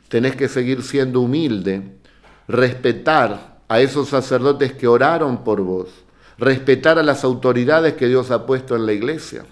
tenés 0.09 0.37
que 0.37 0.49
seguir 0.49 0.83
siendo 0.83 1.21
humilde, 1.21 1.99
respetar 2.47 3.61
a 3.69 3.81
esos 3.81 4.09
sacerdotes 4.09 4.73
que 4.73 4.87
oraron 4.87 5.45
por 5.45 5.63
vos, 5.63 5.89
respetar 6.39 6.99
a 6.99 7.03
las 7.03 7.25
autoridades 7.25 7.95
que 7.95 8.09
Dios 8.09 8.31
ha 8.31 8.47
puesto 8.47 8.77
en 8.77 8.87
la 8.87 8.93
iglesia. 8.93 9.45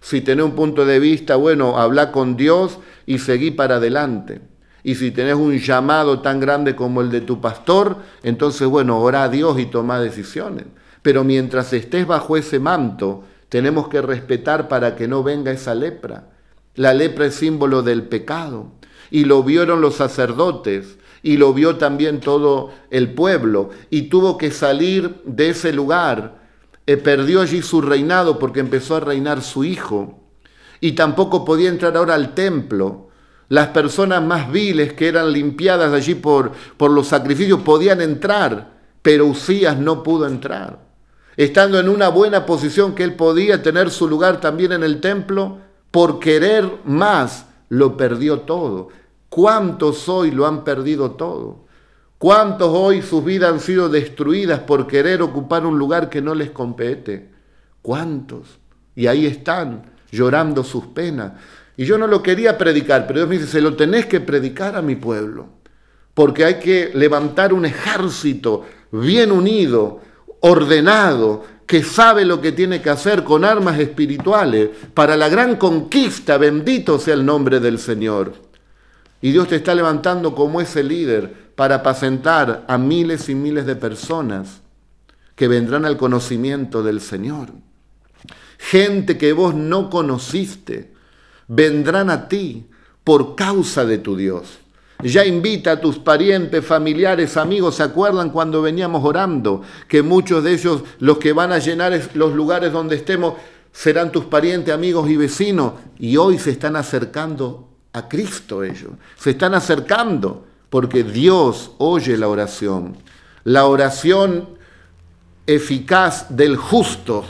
Si 0.00 0.20
tenés 0.20 0.44
un 0.44 0.54
punto 0.54 0.84
de 0.84 0.98
vista, 0.98 1.36
bueno, 1.36 1.78
habla 1.78 2.12
con 2.12 2.36
Dios 2.36 2.78
y 3.06 3.18
seguí 3.18 3.50
para 3.50 3.76
adelante. 3.76 4.40
Y 4.82 4.94
si 4.94 5.10
tenés 5.10 5.34
un 5.34 5.58
llamado 5.58 6.20
tan 6.20 6.38
grande 6.38 6.76
como 6.76 7.00
el 7.00 7.10
de 7.10 7.20
tu 7.20 7.40
pastor, 7.40 7.96
entonces, 8.22 8.68
bueno, 8.68 9.00
ora 9.00 9.24
a 9.24 9.28
Dios 9.28 9.58
y 9.58 9.66
toma 9.66 9.98
decisiones. 9.98 10.66
Pero 11.06 11.22
mientras 11.22 11.72
estés 11.72 12.04
bajo 12.04 12.36
ese 12.36 12.58
manto, 12.58 13.22
tenemos 13.48 13.86
que 13.86 14.02
respetar 14.02 14.66
para 14.66 14.96
que 14.96 15.06
no 15.06 15.22
venga 15.22 15.52
esa 15.52 15.72
lepra. 15.72 16.30
La 16.74 16.94
lepra 16.94 17.26
es 17.26 17.36
símbolo 17.36 17.84
del 17.84 18.02
pecado. 18.02 18.72
Y 19.12 19.24
lo 19.24 19.44
vieron 19.44 19.80
los 19.80 19.94
sacerdotes 19.94 20.98
y 21.22 21.36
lo 21.36 21.54
vio 21.54 21.76
también 21.76 22.18
todo 22.18 22.72
el 22.90 23.14
pueblo. 23.14 23.70
Y 23.88 24.08
tuvo 24.08 24.36
que 24.36 24.50
salir 24.50 25.22
de 25.24 25.50
ese 25.50 25.72
lugar. 25.72 26.40
Eh, 26.88 26.96
perdió 26.96 27.40
allí 27.40 27.62
su 27.62 27.80
reinado 27.82 28.40
porque 28.40 28.58
empezó 28.58 28.96
a 28.96 29.00
reinar 29.00 29.42
su 29.42 29.62
hijo. 29.62 30.24
Y 30.80 30.94
tampoco 30.94 31.44
podía 31.44 31.68
entrar 31.68 31.96
ahora 31.96 32.16
al 32.16 32.34
templo. 32.34 33.10
Las 33.48 33.68
personas 33.68 34.24
más 34.24 34.50
viles 34.50 34.94
que 34.94 35.06
eran 35.06 35.30
limpiadas 35.30 35.92
allí 35.92 36.16
por, 36.16 36.50
por 36.76 36.90
los 36.90 37.06
sacrificios 37.06 37.60
podían 37.60 38.00
entrar, 38.00 38.80
pero 39.02 39.26
Usías 39.26 39.78
no 39.78 40.02
pudo 40.02 40.26
entrar 40.26 40.85
estando 41.36 41.78
en 41.78 41.88
una 41.88 42.08
buena 42.08 42.46
posición 42.46 42.94
que 42.94 43.04
él 43.04 43.14
podía 43.14 43.62
tener 43.62 43.90
su 43.90 44.08
lugar 44.08 44.40
también 44.40 44.72
en 44.72 44.82
el 44.82 45.00
templo, 45.00 45.58
por 45.90 46.18
querer 46.18 46.70
más 46.84 47.46
lo 47.68 47.96
perdió 47.96 48.40
todo. 48.40 48.88
¿Cuántos 49.28 50.08
hoy 50.08 50.30
lo 50.30 50.46
han 50.46 50.64
perdido 50.64 51.12
todo? 51.12 51.66
¿Cuántos 52.18 52.70
hoy 52.72 53.02
sus 53.02 53.24
vidas 53.24 53.52
han 53.52 53.60
sido 53.60 53.88
destruidas 53.88 54.60
por 54.60 54.86
querer 54.86 55.20
ocupar 55.20 55.66
un 55.66 55.78
lugar 55.78 56.08
que 56.08 56.22
no 56.22 56.34
les 56.34 56.50
compete? 56.50 57.30
¿Cuántos? 57.82 58.58
Y 58.94 59.06
ahí 59.06 59.26
están, 59.26 59.82
llorando 60.10 60.64
sus 60.64 60.86
penas. 60.86 61.32
Y 61.76 61.84
yo 61.84 61.98
no 61.98 62.06
lo 62.06 62.22
quería 62.22 62.56
predicar, 62.56 63.06
pero 63.06 63.20
Dios 63.20 63.28
me 63.28 63.36
dice, 63.36 63.50
se 63.50 63.60
lo 63.60 63.76
tenés 63.76 64.06
que 64.06 64.20
predicar 64.20 64.76
a 64.76 64.82
mi 64.82 64.96
pueblo, 64.96 65.48
porque 66.14 66.46
hay 66.46 66.54
que 66.54 66.90
levantar 66.94 67.52
un 67.52 67.66
ejército 67.66 68.64
bien 68.90 69.30
unido, 69.30 70.00
ordenado, 70.40 71.44
que 71.66 71.82
sabe 71.82 72.24
lo 72.24 72.40
que 72.40 72.52
tiene 72.52 72.80
que 72.80 72.90
hacer 72.90 73.24
con 73.24 73.44
armas 73.44 73.78
espirituales 73.78 74.70
para 74.94 75.16
la 75.16 75.28
gran 75.28 75.56
conquista, 75.56 76.38
bendito 76.38 76.98
sea 76.98 77.14
el 77.14 77.26
nombre 77.26 77.58
del 77.58 77.78
Señor. 77.78 78.34
Y 79.20 79.32
Dios 79.32 79.48
te 79.48 79.56
está 79.56 79.74
levantando 79.74 80.34
como 80.34 80.60
ese 80.60 80.84
líder 80.84 81.52
para 81.56 81.76
apacentar 81.76 82.64
a 82.68 82.78
miles 82.78 83.28
y 83.28 83.34
miles 83.34 83.66
de 83.66 83.74
personas 83.74 84.60
que 85.34 85.48
vendrán 85.48 85.84
al 85.84 85.96
conocimiento 85.96 86.82
del 86.82 87.00
Señor. 87.00 87.48
Gente 88.58 89.18
que 89.18 89.32
vos 89.32 89.54
no 89.54 89.90
conociste, 89.90 90.92
vendrán 91.48 92.10
a 92.10 92.28
ti 92.28 92.66
por 93.02 93.34
causa 93.34 93.84
de 93.84 93.98
tu 93.98 94.16
Dios. 94.16 94.58
Ya 95.02 95.24
invita 95.24 95.72
a 95.72 95.80
tus 95.80 95.98
parientes, 95.98 96.64
familiares, 96.64 97.36
amigos. 97.36 97.76
¿Se 97.76 97.82
acuerdan 97.82 98.30
cuando 98.30 98.62
veníamos 98.62 99.04
orando? 99.04 99.62
Que 99.88 100.02
muchos 100.02 100.42
de 100.42 100.54
ellos, 100.54 100.82
los 101.00 101.18
que 101.18 101.32
van 101.32 101.52
a 101.52 101.58
llenar 101.58 102.00
los 102.14 102.34
lugares 102.34 102.72
donde 102.72 102.96
estemos, 102.96 103.34
serán 103.72 104.10
tus 104.10 104.24
parientes, 104.24 104.72
amigos 104.72 105.10
y 105.10 105.16
vecinos. 105.16 105.74
Y 105.98 106.16
hoy 106.16 106.38
se 106.38 106.50
están 106.50 106.76
acercando 106.76 107.68
a 107.92 108.08
Cristo 108.08 108.64
ellos. 108.64 108.92
Se 109.16 109.30
están 109.30 109.54
acercando 109.54 110.46
porque 110.70 111.04
Dios 111.04 111.72
oye 111.78 112.16
la 112.16 112.28
oración. 112.28 112.96
La 113.44 113.66
oración 113.66 114.48
eficaz 115.46 116.34
del 116.34 116.56
justo 116.56 117.24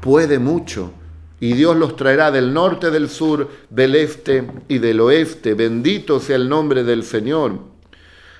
puede 0.00 0.38
mucho 0.38 0.92
y 1.40 1.52
Dios 1.52 1.76
los 1.76 1.96
traerá 1.96 2.30
del 2.30 2.54
norte, 2.54 2.90
del 2.90 3.08
sur, 3.08 3.50
del 3.68 3.94
este 3.94 4.46
y 4.68 4.78
del 4.78 5.00
oeste. 5.00 5.54
Bendito 5.54 6.18
sea 6.20 6.36
el 6.36 6.48
nombre 6.48 6.82
del 6.82 7.02
Señor. 7.02 7.58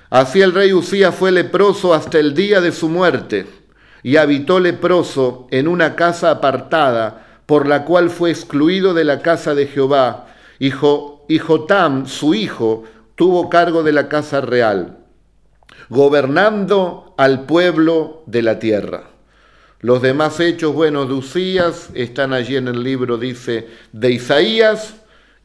Así 0.09 0.41
el 0.41 0.53
rey 0.53 0.73
Usías 0.73 1.13
fue 1.13 1.31
leproso 1.31 1.93
hasta 1.93 2.17
el 2.19 2.33
día 2.33 2.61
de 2.61 2.71
su 2.71 2.89
muerte, 2.89 3.45
y 4.03 4.15
habitó 4.15 4.59
leproso 4.59 5.47
en 5.51 5.67
una 5.67 5.95
casa 5.95 6.31
apartada, 6.31 7.41
por 7.45 7.67
la 7.67 7.83
cual 7.85 8.09
fue 8.09 8.29
excluido 8.29 8.93
de 8.93 9.03
la 9.03 9.21
casa 9.21 9.53
de 9.53 9.67
Jehová. 9.67 10.27
Y 10.59 10.71
Jotam, 11.39 12.07
su 12.07 12.33
hijo, 12.33 12.83
tuvo 13.15 13.49
cargo 13.49 13.83
de 13.83 13.91
la 13.91 14.07
casa 14.07 14.41
real, 14.41 14.99
gobernando 15.89 17.13
al 17.17 17.45
pueblo 17.45 18.23
de 18.27 18.41
la 18.41 18.59
tierra. 18.59 19.16
Los 19.79 20.01
demás 20.01 20.39
hechos 20.39 20.73
buenos 20.73 21.07
de 21.07 21.13
Usías 21.13 21.89
están 21.93 22.33
allí 22.33 22.55
en 22.55 22.67
el 22.67 22.83
libro, 22.83 23.17
dice, 23.17 23.67
de 23.91 24.11
Isaías, 24.11 24.95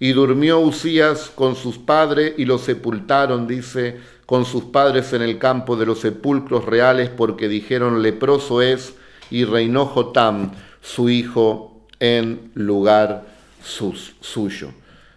y 0.00 0.12
durmió 0.12 0.58
Usías 0.58 1.30
con 1.34 1.54
sus 1.54 1.76
padres 1.76 2.32
y 2.38 2.46
los 2.46 2.62
sepultaron, 2.62 3.46
dice, 3.46 3.98
con 4.24 4.46
sus 4.46 4.64
padres 4.64 5.12
en 5.12 5.20
el 5.20 5.38
campo 5.38 5.76
de 5.76 5.84
los 5.84 6.00
sepulcros 6.00 6.64
reales, 6.64 7.10
porque 7.10 7.46
dijeron, 7.46 8.00
leproso 8.00 8.62
es, 8.62 8.94
y 9.30 9.44
reinó 9.44 9.84
Jotam, 9.84 10.52
su 10.80 11.10
hijo, 11.10 11.86
en 12.00 12.50
lugar 12.54 13.26
suyo. 13.62 14.70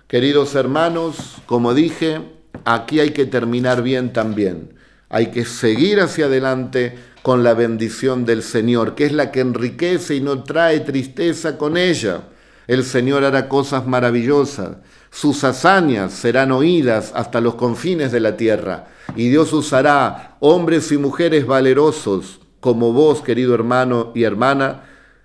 Queridos 0.07 0.53
hermanos, 0.55 1.15
como 1.45 1.73
dije, 1.73 2.19
aquí 2.63 2.99
hay 2.99 3.11
que 3.11 3.25
terminar 3.25 3.81
bien 3.81 4.13
también. 4.13 4.73
Hay 5.09 5.31
que 5.31 5.45
seguir 5.45 5.99
hacia 5.99 6.25
adelante 6.25 6.95
con 7.25 7.43
la 7.43 7.55
bendición 7.55 8.23
del 8.23 8.43
Señor, 8.43 8.93
que 8.93 9.07
es 9.07 9.11
la 9.11 9.31
que 9.31 9.39
enriquece 9.39 10.13
y 10.13 10.21
no 10.21 10.43
trae 10.43 10.81
tristeza 10.81 11.57
con 11.57 11.75
ella. 11.75 12.21
El 12.67 12.83
Señor 12.83 13.23
hará 13.23 13.49
cosas 13.49 13.87
maravillosas. 13.87 14.77
Sus 15.09 15.43
hazañas 15.43 16.13
serán 16.13 16.51
oídas 16.51 17.11
hasta 17.15 17.41
los 17.41 17.55
confines 17.55 18.11
de 18.11 18.19
la 18.19 18.37
tierra. 18.37 18.89
Y 19.15 19.29
Dios 19.29 19.53
usará 19.53 20.37
hombres 20.39 20.91
y 20.91 20.99
mujeres 20.99 21.47
valerosos 21.47 22.41
como 22.59 22.93
vos, 22.93 23.23
querido 23.23 23.55
hermano 23.55 24.11
y 24.13 24.21
hermana, 24.21 24.83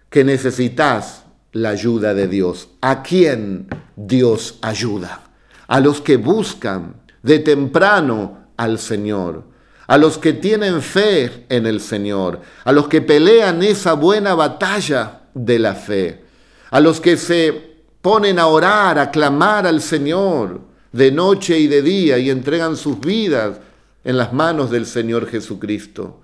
que 0.08 0.24
necesitas 0.24 1.26
la 1.52 1.68
ayuda 1.68 2.14
de 2.14 2.28
Dios. 2.28 2.70
¿A 2.80 3.02
quién 3.02 3.68
Dios 3.94 4.58
ayuda? 4.62 5.20
A 5.66 5.80
los 5.80 6.00
que 6.00 6.16
buscan 6.16 6.94
de 7.22 7.40
temprano 7.40 8.46
al 8.56 8.78
Señor, 8.78 9.49
a 9.90 9.98
los 9.98 10.18
que 10.18 10.32
tienen 10.32 10.82
fe 10.82 11.46
en 11.48 11.66
el 11.66 11.80
Señor, 11.80 12.40
a 12.62 12.70
los 12.70 12.86
que 12.86 13.02
pelean 13.02 13.60
esa 13.64 13.94
buena 13.94 14.36
batalla 14.36 15.22
de 15.34 15.58
la 15.58 15.74
fe, 15.74 16.22
a 16.70 16.78
los 16.78 17.00
que 17.00 17.16
se 17.16 17.74
ponen 18.00 18.38
a 18.38 18.46
orar, 18.46 19.00
a 19.00 19.10
clamar 19.10 19.66
al 19.66 19.82
Señor 19.82 20.60
de 20.92 21.10
noche 21.10 21.58
y 21.58 21.66
de 21.66 21.82
día 21.82 22.18
y 22.18 22.30
entregan 22.30 22.76
sus 22.76 23.00
vidas 23.00 23.58
en 24.04 24.16
las 24.16 24.32
manos 24.32 24.70
del 24.70 24.86
Señor 24.86 25.26
Jesucristo. 25.26 26.20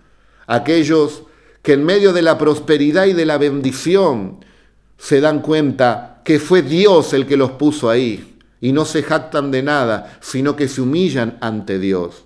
Aquellos 0.47 1.25
que 1.61 1.73
en 1.73 1.85
medio 1.85 2.13
de 2.13 2.23
la 2.23 2.39
prosperidad 2.39 3.07
y 3.07 3.15
de 3.15 3.27
la 3.27 3.37
bendición 3.37 4.45
se 4.97 5.21
dan 5.21 5.43
cuenta 5.43 6.23
que 6.25 6.39
fue 6.39 6.63
Dios 6.63 7.13
el 7.15 7.27
que 7.27 7.37
los 7.37 7.51
puso 7.51 7.91
ahí 7.91 8.39
y 8.61 8.71
no 8.71 8.85
se 8.85 9.03
jactan 9.03 9.51
de 9.51 9.65
nada, 9.65 10.19
sino 10.21 10.55
que 10.55 10.69
se 10.69 10.83
humillan 10.83 11.37
ante 11.41 11.81
Dios. 11.81 12.26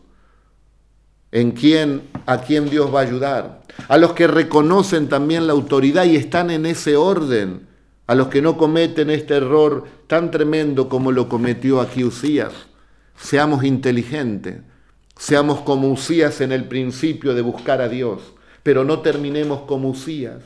¿En 1.32 1.52
quién, 1.52 2.02
a 2.26 2.38
quién 2.38 2.68
Dios 2.68 2.92
va 2.92 3.00
a 3.00 3.02
ayudar? 3.02 3.62
A 3.88 3.98
los 3.98 4.12
que 4.12 4.26
reconocen 4.26 5.08
también 5.08 5.46
la 5.46 5.52
autoridad 5.52 6.04
y 6.04 6.16
están 6.16 6.50
en 6.50 6.66
ese 6.66 6.96
orden, 6.96 7.68
a 8.06 8.14
los 8.14 8.28
que 8.28 8.42
no 8.42 8.56
cometen 8.56 9.10
este 9.10 9.36
error 9.36 9.84
tan 10.06 10.30
tremendo 10.30 10.88
como 10.88 11.12
lo 11.12 11.28
cometió 11.28 11.80
aquí 11.80 12.02
Usías. 12.02 12.52
Seamos 13.16 13.64
inteligentes, 13.64 14.62
seamos 15.16 15.60
como 15.60 15.90
Usías 15.90 16.40
en 16.40 16.52
el 16.52 16.64
principio 16.64 17.34
de 17.34 17.42
buscar 17.42 17.80
a 17.80 17.88
Dios, 17.88 18.20
pero 18.62 18.84
no 18.84 19.00
terminemos 19.00 19.60
como 19.62 19.90
Usías, 19.90 20.42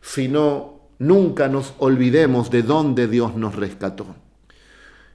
sino 0.00 0.80
nunca 0.98 1.48
nos 1.48 1.74
olvidemos 1.78 2.50
de 2.50 2.62
dónde 2.62 3.08
Dios 3.08 3.34
nos 3.34 3.56
rescató 3.56 4.06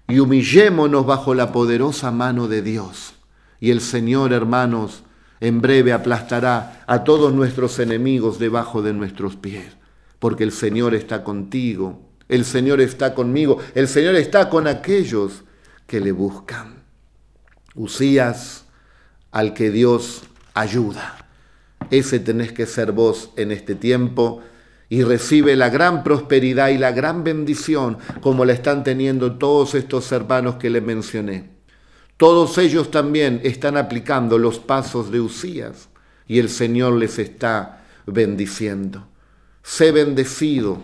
y 0.08 0.20
humillémonos 0.20 1.06
bajo 1.06 1.34
la 1.34 1.52
poderosa 1.52 2.12
mano 2.12 2.48
de 2.48 2.62
Dios. 2.62 3.14
Y 3.60 3.72
el 3.72 3.82
Señor, 3.82 4.34
hermanos, 4.34 5.04
en 5.44 5.60
breve 5.60 5.92
aplastará 5.92 6.86
a 6.88 7.04
todos 7.04 7.34
nuestros 7.34 7.78
enemigos 7.80 8.40
debajo 8.40 8.82
de 8.82 8.94
nuestros 8.94 9.36
pies, 9.36 9.66
porque 10.20 10.46
el 10.46 10.54
Señor 10.54 10.96
está 10.96 11.26
contigo, 11.26 12.00
el 12.30 12.46
Señor 12.46 12.80
está 12.80 13.14
conmigo, 13.14 13.60
el 13.76 13.90
Señor 13.90 14.16
está 14.16 14.50
con 14.50 14.68
aquellos 14.68 15.44
que 15.86 16.00
le 16.00 16.14
buscan. 16.14 16.84
Usías 17.76 18.64
al 19.32 19.54
que 19.54 19.70
Dios 19.70 20.24
ayuda. 20.54 21.28
Ese 21.92 22.20
tenés 22.20 22.54
que 22.54 22.66
ser 22.66 22.94
vos 22.94 23.32
en 23.36 23.52
este 23.52 23.76
tiempo 23.76 24.42
y 24.88 25.04
recibe 25.04 25.58
la 25.58 25.68
gran 25.68 26.06
prosperidad 26.06 26.70
y 26.70 26.78
la 26.78 26.94
gran 26.94 27.26
bendición 27.26 27.98
como 28.22 28.46
la 28.46 28.54
están 28.54 28.86
teniendo 28.86 29.38
todos 29.38 29.76
estos 29.76 30.10
hermanos 30.14 30.56
que 30.56 30.70
le 30.70 30.80
mencioné. 30.80 31.53
Todos 32.18 32.58
ellos 32.58 32.92
también 32.92 33.42
están 33.44 33.76
aplicando 33.76 34.38
los 34.38 34.60
pasos 34.60 35.12
de 35.12 35.20
Usías 35.20 35.90
y 36.28 36.40
el 36.40 36.50
Señor 36.50 36.94
les 36.94 37.18
está 37.18 37.84
bendiciendo. 38.06 39.08
Sé 39.64 39.92
bendecido, 39.92 40.82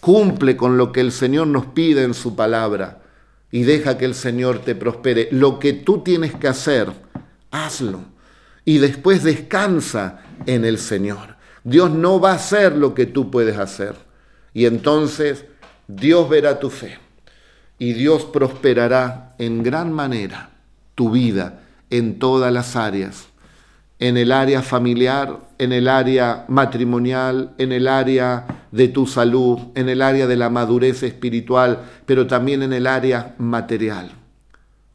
cumple 0.00 0.56
con 0.56 0.76
lo 0.76 0.92
que 0.92 1.00
el 1.00 1.12
Señor 1.12 1.48
nos 1.48 1.66
pide 1.66 2.04
en 2.04 2.14
su 2.14 2.36
palabra 2.36 3.02
y 3.50 3.62
deja 3.62 3.98
que 3.98 4.04
el 4.04 4.14
Señor 4.14 4.60
te 4.60 4.74
prospere. 4.74 5.28
Lo 5.32 5.58
que 5.58 5.72
tú 5.72 6.02
tienes 6.02 6.34
que 6.34 6.48
hacer, 6.48 6.92
hazlo 7.50 8.00
y 8.64 8.78
después 8.78 9.24
descansa 9.24 10.20
en 10.46 10.64
el 10.64 10.78
Señor. 10.78 11.36
Dios 11.64 11.90
no 11.90 12.20
va 12.20 12.32
a 12.32 12.36
hacer 12.36 12.76
lo 12.76 12.94
que 12.94 13.06
tú 13.06 13.30
puedes 13.30 13.58
hacer. 13.58 13.94
Y 14.54 14.66
entonces 14.66 15.44
Dios 15.88 16.28
verá 16.28 16.60
tu 16.60 16.70
fe 16.70 16.98
y 17.78 17.94
Dios 17.94 18.24
prosperará 18.26 19.34
en 19.38 19.62
gran 19.62 19.92
manera 19.92 20.50
tu 20.98 21.10
vida 21.10 21.60
en 21.90 22.18
todas 22.18 22.52
las 22.52 22.74
áreas, 22.74 23.28
en 24.00 24.16
el 24.16 24.32
área 24.32 24.62
familiar, 24.62 25.38
en 25.58 25.72
el 25.72 25.86
área 25.86 26.44
matrimonial, 26.48 27.54
en 27.56 27.70
el 27.70 27.86
área 27.86 28.66
de 28.72 28.88
tu 28.88 29.06
salud, 29.06 29.60
en 29.76 29.88
el 29.88 30.02
área 30.02 30.26
de 30.26 30.34
la 30.34 30.50
madurez 30.50 31.04
espiritual, 31.04 31.84
pero 32.04 32.26
también 32.26 32.64
en 32.64 32.72
el 32.72 32.88
área 32.88 33.36
material. 33.38 34.10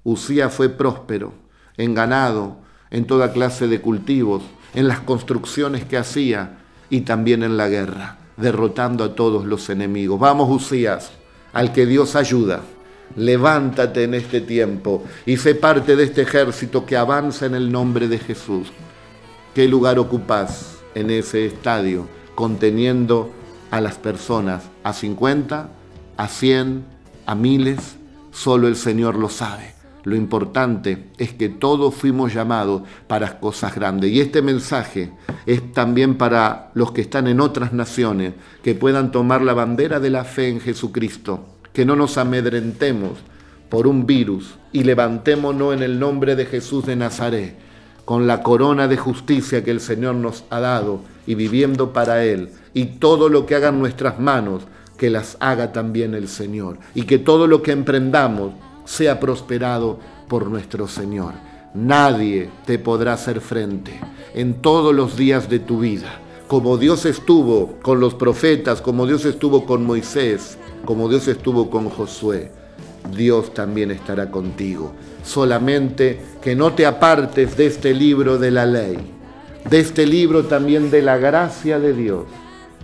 Usía 0.04 0.50
fue 0.50 0.68
próspero 0.68 1.34
en 1.78 1.94
ganado, 1.94 2.58
en 2.92 3.08
toda 3.08 3.32
clase 3.32 3.70
de 3.70 3.80
cultivos, 3.80 4.44
en 4.74 4.90
las 4.90 5.00
construcciones 5.00 5.86
que 5.86 5.96
hacía, 5.98 6.58
y 6.90 7.02
también 7.02 7.44
en 7.44 7.56
la 7.56 7.70
guerra, 7.70 8.18
derrotando 8.36 9.06
a 9.06 9.16
todos 9.16 9.46
los 9.46 9.70
enemigos. 9.70 10.20
Vamos, 10.20 10.50
Usías, 10.52 11.12
al 11.54 11.72
que 11.72 11.86
Dios 11.86 12.18
ayuda. 12.18 12.60
Levántate 13.16 14.04
en 14.04 14.16
este 14.16 14.42
tiempo 14.42 15.04
y 15.26 15.38
sé 15.38 15.54
parte 15.56 15.96
de 15.96 16.04
este 16.04 16.24
ejército 16.24 16.86
que 16.86 16.98
avanza 16.98 17.46
en 17.46 17.54
el 17.54 17.72
nombre 17.72 18.08
de 18.08 18.18
Jesús. 18.18 18.72
¿Qué 19.54 19.68
lugar 19.68 20.00
ocupas 20.00 20.80
en 20.96 21.12
ese 21.12 21.46
estadio 21.46 22.08
conteniendo 22.34 23.32
a 23.70 23.82
las 23.82 24.00
personas? 24.00 24.64
¿A 24.84 24.94
50? 24.94 25.70
¿A 26.18 26.28
100? 26.28 26.84
¿A 27.28 27.36
miles? 27.36 27.98
Solo 28.32 28.68
el 28.68 28.76
Señor 28.76 29.16
lo 29.16 29.30
sabe. 29.30 29.74
Lo 30.04 30.16
importante 30.16 31.10
es 31.18 31.34
que 31.34 31.50
todos 31.50 31.94
fuimos 31.94 32.34
llamados 32.34 32.82
para 33.08 33.40
cosas 33.40 33.74
grandes. 33.76 34.12
Y 34.12 34.20
este 34.20 34.42
mensaje 34.42 35.14
es 35.46 35.72
también 35.72 36.18
para 36.18 36.72
los 36.74 36.92
que 36.92 37.02
están 37.02 37.28
en 37.28 37.40
otras 37.40 37.74
naciones, 37.74 38.34
que 38.64 38.76
puedan 38.76 39.12
tomar 39.12 39.42
la 39.42 39.54
bandera 39.54 40.00
de 40.00 40.10
la 40.10 40.26
fe 40.26 40.50
en 40.50 40.60
Jesucristo, 40.60 41.53
que 41.74 41.86
no 41.86 41.96
nos 41.96 42.18
amedrentemos 42.18 43.20
por 43.70 43.88
un 43.88 44.06
virus 44.06 44.56
y 44.72 44.84
levantémonos 44.84 45.74
en 45.74 45.82
el 45.82 46.00
nombre 46.00 46.36
de 46.36 46.46
Jesús 46.46 46.86
de 46.86 46.96
Nazaret, 46.96 47.56
con 48.06 48.28
la 48.28 48.44
corona 48.44 48.88
de 48.88 48.98
justicia 48.98 49.64
que 49.64 49.72
el 49.72 49.80
Señor 49.80 50.16
nos 50.16 50.44
ha 50.50 50.60
dado 50.60 51.02
y 51.26 51.36
viviendo 51.36 51.92
para 51.92 52.24
Él. 52.24 52.50
Y 52.74 52.86
todo 52.86 53.30
lo 53.30 53.46
que 53.46 53.56
hagan 53.56 53.80
nuestras 53.80 54.20
manos, 54.20 54.64
que 54.98 55.10
las 55.10 55.38
haga 55.40 55.72
también 55.72 56.14
el 56.14 56.28
Señor. 56.28 56.78
Y 56.94 57.04
que 57.04 57.18
todo 57.18 57.48
lo 57.48 57.62
que 57.62 57.72
emprendamos 57.72 58.54
sea 58.86 59.20
prosperado 59.20 60.00
por 60.28 60.48
nuestro 60.48 60.88
Señor. 60.88 61.34
Nadie 61.74 62.50
te 62.66 62.78
podrá 62.78 63.14
hacer 63.14 63.42
frente 63.42 64.00
en 64.36 64.62
todos 64.62 64.94
los 64.94 65.18
días 65.18 65.50
de 65.50 65.60
tu 65.60 65.80
vida. 65.80 66.20
Como 66.48 66.78
Dios 66.78 67.06
estuvo 67.06 67.80
con 67.82 68.00
los 68.00 68.14
profetas, 68.14 68.82
como 68.82 69.08
Dios 69.08 69.26
estuvo 69.26 69.66
con 69.66 69.84
Moisés, 69.84 70.60
como 70.86 71.10
Dios 71.10 71.28
estuvo 71.28 71.70
con 71.70 71.90
Josué, 71.90 72.52
Dios 73.16 73.54
también 73.54 73.92
estará 73.92 74.30
contigo. 74.32 74.94
Solamente 75.24 76.20
que 76.42 76.56
no 76.56 76.74
te 76.74 76.86
apartes 76.86 77.56
de 77.58 77.68
este 77.68 77.94
libro 77.94 78.38
de 78.38 78.52
la 78.52 78.66
ley, 78.66 78.98
de 79.70 79.80
este 79.80 80.06
libro 80.06 80.46
también 80.46 80.92
de 80.92 81.02
la 81.02 81.18
gracia 81.18 81.80
de 81.80 81.94
Dios, 81.94 82.26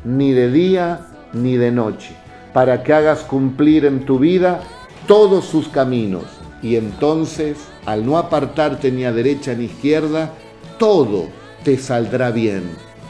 ni 0.04 0.32
de 0.32 0.52
día 0.52 1.08
ni 1.34 1.58
de 1.58 1.72
noche, 1.72 2.16
para 2.54 2.84
que 2.84 2.94
hagas 2.94 3.20
cumplir 3.20 3.86
en 3.86 4.06
tu 4.06 4.20
vida 4.20 4.62
todos 5.08 5.46
sus 5.46 5.68
caminos. 5.68 6.24
Y 6.62 6.76
entonces, 6.76 7.58
al 7.86 8.06
no 8.06 8.18
apartarte 8.18 8.92
ni 8.92 9.06
a 9.06 9.12
derecha 9.12 9.54
ni 9.54 9.64
a 9.64 9.68
izquierda, 9.68 10.34
todo 10.78 11.28
te 11.64 11.78
saldrá 11.78 12.32
bien 12.32 12.64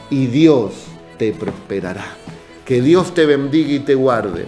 y 0.10 0.28
Dios 0.28 0.74
te 1.18 1.34
prosperará. 1.34 2.06
Que 2.66 2.82
Dios 2.82 3.14
te 3.14 3.26
bendiga 3.26 3.72
y 3.72 3.80
te 3.80 3.96
guarde. 3.96 4.46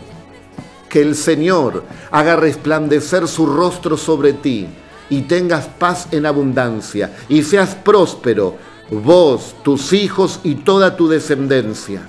Que 0.92 1.02
el 1.02 1.16
Señor 1.16 1.86
haga 2.12 2.36
resplandecer 2.36 3.26
su 3.30 3.46
rostro 3.46 3.96
sobre 3.96 4.34
ti 4.34 4.68
y 5.10 5.22
tengas 5.22 5.66
paz 5.66 6.10
en 6.12 6.26
abundancia 6.26 7.16
y 7.30 7.44
seas 7.44 7.76
próspero, 7.76 8.58
vos, 8.92 9.56
tus 9.64 9.94
hijos 9.94 10.42
y 10.44 10.56
toda 10.56 10.98
tu 10.98 11.08
descendencia, 11.08 12.02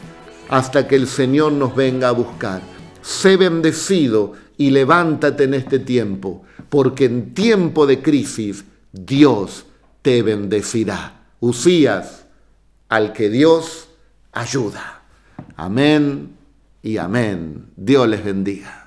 hasta 0.49 0.89
que 0.89 0.97
el 0.97 1.07
Señor 1.07 1.53
nos 1.53 1.77
venga 1.77 2.09
a 2.09 2.13
buscar. 2.13 2.61
Sé 3.03 3.37
bendecido 3.37 4.33
y 4.59 4.71
levántate 4.71 5.45
en 5.45 5.55
este 5.55 5.79
tiempo, 5.79 6.43
porque 6.69 7.05
en 7.05 7.35
tiempo 7.35 7.87
de 7.87 8.03
crisis 8.03 8.65
Dios 8.91 9.65
te 10.03 10.23
bendecirá. 10.23 11.23
Usías 11.39 12.25
al 12.89 13.13
que 13.13 13.31
Dios 13.31 13.87
ayuda. 14.33 15.03
Amén 15.57 16.42
y 16.83 16.99
amén. 16.99 17.71
Dios 17.77 18.09
les 18.09 18.25
bendiga. 18.25 18.82